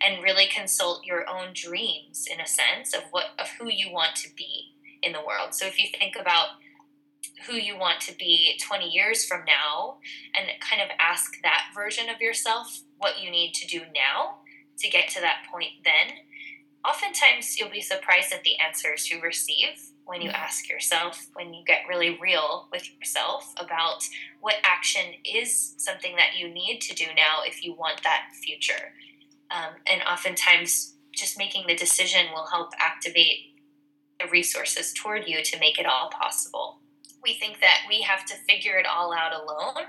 and 0.00 0.22
really 0.22 0.46
consult 0.46 1.04
your 1.04 1.28
own 1.28 1.48
dreams 1.52 2.26
in 2.30 2.40
a 2.40 2.46
sense 2.46 2.94
of 2.94 3.02
what 3.10 3.26
of 3.38 3.48
who 3.58 3.68
you 3.68 3.92
want 3.92 4.14
to 4.16 4.28
be 4.36 4.74
in 5.02 5.12
the 5.12 5.20
world. 5.20 5.54
So 5.54 5.66
if 5.66 5.78
you 5.78 5.88
think 5.98 6.16
about 6.18 6.48
who 7.46 7.54
you 7.54 7.78
want 7.78 8.00
to 8.00 8.16
be 8.16 8.58
20 8.60 8.88
years 8.88 9.24
from 9.24 9.44
now 9.44 9.98
and 10.34 10.48
kind 10.60 10.82
of 10.82 10.88
ask 10.98 11.40
that 11.42 11.66
version 11.74 12.08
of 12.08 12.20
yourself 12.20 12.80
what 12.98 13.20
you 13.20 13.30
need 13.30 13.54
to 13.54 13.66
do 13.66 13.80
now 13.94 14.38
to 14.78 14.88
get 14.88 15.08
to 15.08 15.20
that 15.20 15.44
point 15.50 15.70
then 15.84 16.16
oftentimes 16.86 17.58
you'll 17.58 17.70
be 17.70 17.80
surprised 17.80 18.32
at 18.32 18.42
the 18.42 18.58
answers 18.58 19.10
you 19.10 19.20
receive 19.20 19.92
when 20.04 20.22
you 20.22 20.30
ask 20.30 20.70
yourself, 20.70 21.26
when 21.34 21.52
you 21.52 21.62
get 21.66 21.80
really 21.86 22.18
real 22.20 22.66
with 22.72 22.88
yourself 22.98 23.52
about 23.58 24.08
what 24.40 24.54
action 24.64 25.02
is 25.22 25.74
something 25.76 26.16
that 26.16 26.38
you 26.38 26.48
need 26.48 26.80
to 26.80 26.94
do 26.94 27.04
now 27.14 27.42
if 27.44 27.62
you 27.62 27.74
want 27.74 28.02
that 28.02 28.30
future. 28.42 28.94
Um, 29.50 29.74
and 29.86 30.00
oftentimes, 30.10 30.94
just 31.12 31.36
making 31.36 31.66
the 31.66 31.76
decision 31.76 32.26
will 32.32 32.46
help 32.46 32.70
activate 32.78 33.60
the 34.18 34.28
resources 34.28 34.94
toward 34.94 35.28
you 35.28 35.42
to 35.42 35.58
make 35.58 35.78
it 35.78 35.86
all 35.86 36.10
possible. 36.10 36.80
We 37.22 37.34
think 37.34 37.60
that 37.60 37.80
we 37.88 38.00
have 38.02 38.24
to 38.26 38.34
figure 38.48 38.78
it 38.78 38.86
all 38.86 39.12
out 39.12 39.32
alone, 39.32 39.88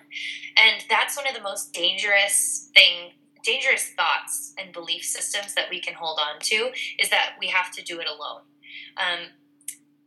and 0.57 0.83
that's 0.89 1.15
one 1.15 1.27
of 1.27 1.35
the 1.35 1.41
most 1.41 1.71
dangerous 1.71 2.69
thing 2.73 3.11
dangerous 3.43 3.91
thoughts 3.95 4.53
and 4.57 4.73
belief 4.73 5.03
systems 5.03 5.53
that 5.55 5.69
we 5.69 5.79
can 5.79 5.93
hold 5.93 6.19
on 6.19 6.39
to 6.41 6.71
is 6.97 7.09
that 7.09 7.33
we 7.39 7.47
have 7.47 7.71
to 7.71 7.83
do 7.83 7.99
it 7.99 8.07
alone. 8.07 8.41
Um, 8.97 9.27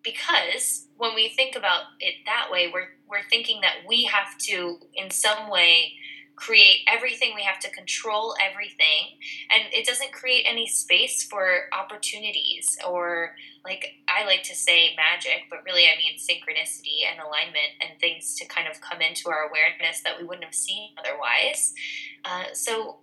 because 0.02 0.88
when 0.96 1.14
we 1.14 1.28
think 1.28 1.56
about 1.56 1.82
it 2.00 2.14
that 2.26 2.48
way, 2.50 2.70
we're 2.72 2.88
we're 3.08 3.28
thinking 3.30 3.60
that 3.60 3.86
we 3.86 4.04
have 4.04 4.38
to 4.38 4.78
in 4.94 5.10
some 5.10 5.50
way 5.50 5.92
create 6.34 6.78
everything. 6.88 7.32
We 7.34 7.42
have 7.42 7.60
to 7.60 7.70
control 7.70 8.34
everything. 8.40 9.18
And 9.52 9.72
it 9.72 9.86
doesn't 9.86 10.12
create 10.12 10.44
any 10.48 10.66
space 10.66 11.22
for 11.22 11.68
opportunities 11.72 12.76
or 12.86 13.36
like 13.64 13.86
i 14.08 14.24
like 14.24 14.42
to 14.42 14.56
say 14.56 14.92
magic 14.96 15.44
but 15.48 15.60
really 15.64 15.84
i 15.84 15.96
mean 15.96 16.18
synchronicity 16.18 17.06
and 17.08 17.20
alignment 17.20 17.78
and 17.80 17.98
things 18.00 18.34
to 18.34 18.44
kind 18.46 18.66
of 18.66 18.80
come 18.80 19.00
into 19.00 19.30
our 19.30 19.48
awareness 19.48 20.00
that 20.02 20.18
we 20.18 20.24
wouldn't 20.26 20.44
have 20.44 20.54
seen 20.54 20.90
otherwise. 20.98 21.74
Uh, 22.24 22.44
so 22.54 22.98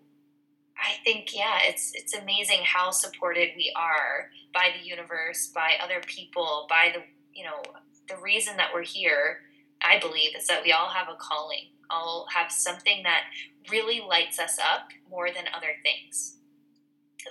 I 0.82 0.96
think 1.06 1.36
yeah, 1.36 1.60
it's 1.63 1.94
it's 1.96 2.15
amazing 2.15 2.60
how 2.65 2.92
supported 2.92 3.50
we 3.58 3.74
are 3.78 4.32
by 4.54 4.70
the 4.80 4.88
universe, 4.88 5.48
by 5.56 5.73
other 5.84 6.02
people, 6.08 6.67
by 6.69 6.92
the 6.96 7.04
you 7.34 7.46
know 7.46 7.62
the 8.10 8.17
reason 8.21 8.58
that 8.58 8.69
we're 8.73 8.84
here. 8.84 9.42
I 9.84 10.00
believe 10.00 10.36
is 10.38 10.48
that 10.48 10.63
we 10.63 10.73
all 10.73 10.90
have 10.90 11.10
a 11.10 11.17
calling, 11.17 11.67
all 11.92 12.27
have 12.36 12.52
something 12.52 13.04
that 13.04 13.23
really 13.71 14.02
lights 14.02 14.40
us 14.40 14.60
up 14.60 14.90
more 15.10 15.30
than 15.32 15.46
other 15.56 15.73
things. 15.84 16.38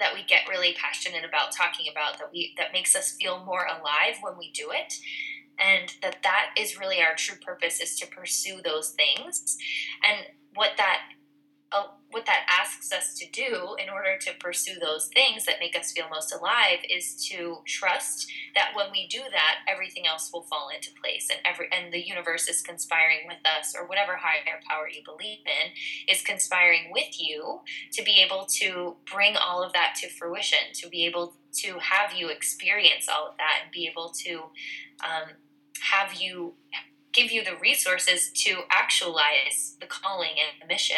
that 0.01 0.15
we 0.15 0.23
get 0.25 0.49
really 0.49 0.75
passionate 0.75 1.25
about 1.25 1.53
talking 1.53 1.87
about 1.91 2.19
that 2.19 2.31
we 2.33 2.55
that 2.59 2.73
makes 2.73 2.95
us 2.97 3.13
feel 3.21 3.45
more 3.45 3.67
alive 3.67 4.17
when 4.23 4.39
we 4.39 4.51
do 4.53 4.71
it 4.73 4.95
and 5.59 5.95
that 6.03 6.19
that 6.23 6.51
is 6.59 6.79
really 6.79 7.03
our 7.03 7.15
true 7.17 7.39
purpose 7.45 7.81
is 7.81 7.99
to 7.99 8.07
pursue 8.07 8.61
those 8.65 8.91
things 8.91 9.59
and 10.07 10.27
what 10.55 10.73
that 10.79 11.01
uh, 11.73 11.85
what 12.11 12.27
that 12.27 12.47
asks 12.79 12.93
us 12.93 13.15
to 13.15 13.27
do 13.31 13.77
in 13.83 13.89
order 13.91 14.17
to 14.19 14.31
pursue 14.41 14.79
those 14.81 15.09
things 15.09 15.45
that 15.45 15.57
make 15.61 15.77
us 15.77 15.93
feel 15.93 16.07
most 16.11 16.35
alive 16.35 16.79
is 16.89 17.15
to 17.29 17.59
trust 17.67 18.31
that 18.55 18.71
when 18.75 18.87
we 18.93 19.07
do 19.09 19.21
that 19.31 19.57
everything 19.69 20.07
else 20.07 20.31
will 20.33 20.43
fall 20.43 20.69
into 20.75 20.91
place 21.03 21.29
and 21.31 21.41
every 21.45 21.69
and 21.73 21.93
the 21.93 22.07
universe 22.07 22.49
is 22.49 22.63
conspiring 22.63 23.27
with 23.27 23.39
us 23.59 23.75
or 23.79 23.87
whatever 23.87 24.17
higher 24.17 24.61
power 24.69 24.89
you 24.89 25.03
believe 25.05 25.39
in 25.47 26.13
is 26.13 26.23
conspiring 26.23 26.91
with 26.93 27.21
you 27.21 27.61
to 27.93 28.03
be 28.03 28.23
able 28.25 28.47
to 28.47 28.97
bring 29.11 29.37
all 29.37 29.63
of 29.63 29.73
that 29.73 29.95
to 29.97 30.09
fruition 30.09 30.73
to 30.75 30.89
be 30.89 31.05
able 31.05 31.35
to 31.53 31.79
have 31.79 32.13
you 32.13 32.29
experience 32.29 33.09
all 33.09 33.29
of 33.29 33.37
that 33.39 33.61
and 33.63 33.73
be 33.73 33.89
able 33.89 34.11
to 34.11 34.43
um, 35.05 35.31
have 35.81 36.15
you 36.21 36.55
give 37.19 37.33
you 37.33 37.43
the 37.45 37.57
resources 37.61 38.31
to 38.33 38.63
actualize 38.71 39.77
the 39.81 39.87
calling 39.87 40.31
and 40.31 40.63
the 40.63 40.73
mission. 40.73 40.97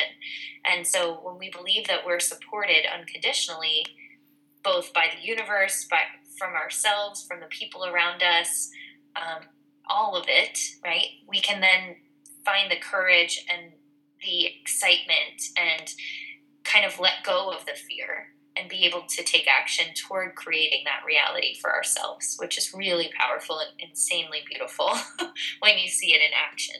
And 0.70 0.86
so 0.86 1.20
when 1.22 1.38
we 1.38 1.50
believe 1.50 1.86
that 1.86 2.04
we're 2.04 2.20
supported 2.20 2.84
unconditionally, 2.92 3.86
both 4.62 4.92
by 4.92 5.06
the 5.14 5.26
universe, 5.26 5.86
by 5.90 6.00
from 6.38 6.54
ourselves, 6.54 7.24
from 7.26 7.40
the 7.40 7.46
people 7.46 7.84
around 7.84 8.22
us, 8.22 8.70
um, 9.16 9.44
all 9.88 10.16
of 10.16 10.24
it, 10.28 10.58
right? 10.84 11.06
We 11.26 11.40
can 11.40 11.60
then 11.60 11.96
find 12.44 12.70
the 12.70 12.76
courage 12.76 13.44
and 13.52 13.72
the 14.22 14.46
excitement 14.46 15.42
and 15.56 15.92
kind 16.64 16.84
of 16.84 17.00
let 17.00 17.24
go 17.24 17.50
of 17.50 17.64
the 17.66 17.72
fear 17.72 18.28
and 18.60 18.68
be 18.68 18.84
able 18.84 19.02
to 19.08 19.24
take 19.24 19.48
action 19.48 19.86
toward 19.94 20.34
creating 20.34 20.82
that 20.84 21.04
reality 21.06 21.54
for 21.60 21.74
ourselves, 21.74 22.36
which 22.38 22.58
is 22.58 22.74
really 22.74 23.10
powerful 23.18 23.58
and 23.58 23.70
insanely 23.78 24.40
beautiful 24.48 24.90
when 25.60 25.78
you 25.78 25.88
see 25.88 26.12
it 26.12 26.20
in 26.20 26.32
action. 26.34 26.76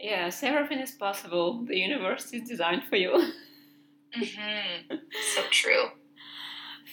Yes, 0.00 0.42
everything 0.42 0.80
is 0.80 0.90
possible. 0.90 1.64
The 1.64 1.78
universe 1.78 2.32
is 2.32 2.48
designed 2.48 2.82
for 2.88 2.96
you. 2.96 3.12
mm-hmm. 4.16 4.96
So 5.34 5.42
true. 5.50 5.84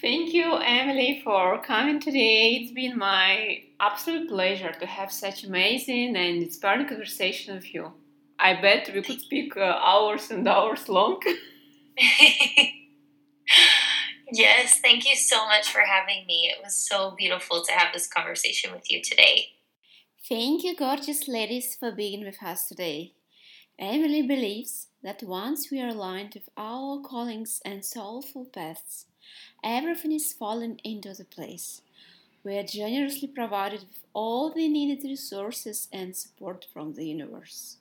Thank 0.00 0.32
you, 0.32 0.56
Emily, 0.56 1.20
for 1.22 1.62
coming 1.62 2.00
today. 2.00 2.54
It's 2.54 2.72
been 2.72 2.98
my 2.98 3.62
absolute 3.78 4.28
pleasure 4.28 4.72
to 4.72 4.86
have 4.86 5.12
such 5.12 5.44
amazing 5.44 6.16
and 6.16 6.42
inspiring 6.42 6.88
conversation 6.88 7.54
with 7.54 7.72
you. 7.74 7.92
I 8.38 8.60
bet 8.60 8.90
we 8.92 9.02
could 9.02 9.20
speak 9.20 9.56
uh, 9.56 9.60
hours 9.60 10.30
and 10.30 10.48
hours 10.48 10.88
long. 10.88 11.20
Yes, 14.34 14.80
thank 14.80 15.06
you 15.06 15.14
so 15.14 15.46
much 15.46 15.70
for 15.70 15.80
having 15.80 16.26
me. 16.26 16.50
It 16.50 16.64
was 16.64 16.74
so 16.74 17.10
beautiful 17.10 17.62
to 17.62 17.72
have 17.72 17.92
this 17.92 18.06
conversation 18.06 18.72
with 18.72 18.90
you 18.90 19.02
today. 19.02 19.48
Thank 20.26 20.64
you, 20.64 20.74
gorgeous 20.74 21.28
ladies, 21.28 21.76
for 21.76 21.92
being 21.92 22.24
with 22.24 22.42
us 22.42 22.66
today. 22.66 23.12
Emily 23.78 24.22
believes 24.22 24.86
that 25.02 25.22
once 25.22 25.70
we 25.70 25.82
are 25.82 25.88
aligned 25.88 26.32
with 26.32 26.48
our 26.56 27.02
callings 27.02 27.60
and 27.62 27.84
soulful 27.84 28.46
paths, 28.46 29.04
everything 29.62 30.12
is 30.12 30.32
falling 30.32 30.80
into 30.82 31.12
the 31.12 31.26
place. 31.26 31.82
We 32.42 32.56
are 32.56 32.62
generously 32.62 33.28
provided 33.28 33.80
with 33.80 34.02
all 34.14 34.50
the 34.50 34.66
needed 34.66 35.04
resources 35.04 35.88
and 35.92 36.16
support 36.16 36.66
from 36.72 36.94
the 36.94 37.04
universe. 37.04 37.76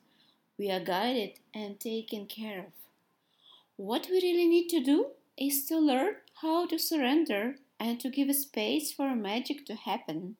We 0.57 0.69
are 0.69 0.81
guided 0.81 1.39
and 1.53 1.79
taken 1.79 2.25
care 2.25 2.59
of. 2.59 2.73
What 3.77 4.07
we 4.11 4.21
really 4.21 4.47
need 4.47 4.67
to 4.69 4.83
do 4.83 5.11
is 5.37 5.65
to 5.65 5.77
learn 5.77 6.15
how 6.41 6.65
to 6.67 6.79
surrender 6.79 7.55
and 7.79 7.99
to 7.99 8.09
give 8.09 8.33
space 8.35 8.91
for 8.91 9.15
magic 9.15 9.65
to 9.65 9.75
happen. 9.75 10.35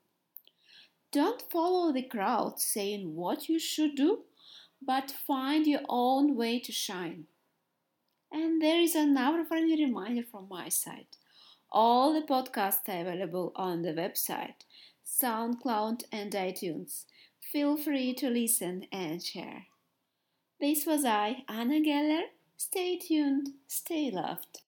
Don't 1.11 1.41
follow 1.51 1.91
the 1.91 2.01
crowd 2.01 2.59
saying 2.59 3.15
what 3.15 3.49
you 3.49 3.59
should 3.59 3.95
do, 3.95 4.23
but 4.81 5.11
find 5.27 5.67
your 5.67 5.81
own 5.89 6.35
way 6.35 6.59
to 6.59 6.71
shine. 6.71 7.25
And 8.31 8.61
there 8.61 8.79
is 8.79 8.95
another 8.95 9.43
friendly 9.43 9.83
reminder 9.83 10.23
from 10.23 10.47
my 10.49 10.69
side. 10.69 11.17
All 11.71 12.13
the 12.13 12.25
podcasts 12.25 12.87
are 12.87 13.01
available 13.01 13.51
on 13.55 13.81
the 13.81 13.93
website, 13.93 14.65
SoundCloud, 15.05 16.03
and 16.11 16.31
iTunes. 16.31 17.05
Feel 17.51 17.75
free 17.77 18.13
to 18.15 18.29
listen 18.29 18.85
and 18.91 19.21
share. 19.21 19.65
This 20.59 20.85
was 20.85 21.03
I, 21.05 21.43
Anna 21.49 21.81
Geller. 21.81 22.23
Stay 22.55 22.97
tuned, 22.97 23.49
stay 23.67 24.09
loved. 24.11 24.61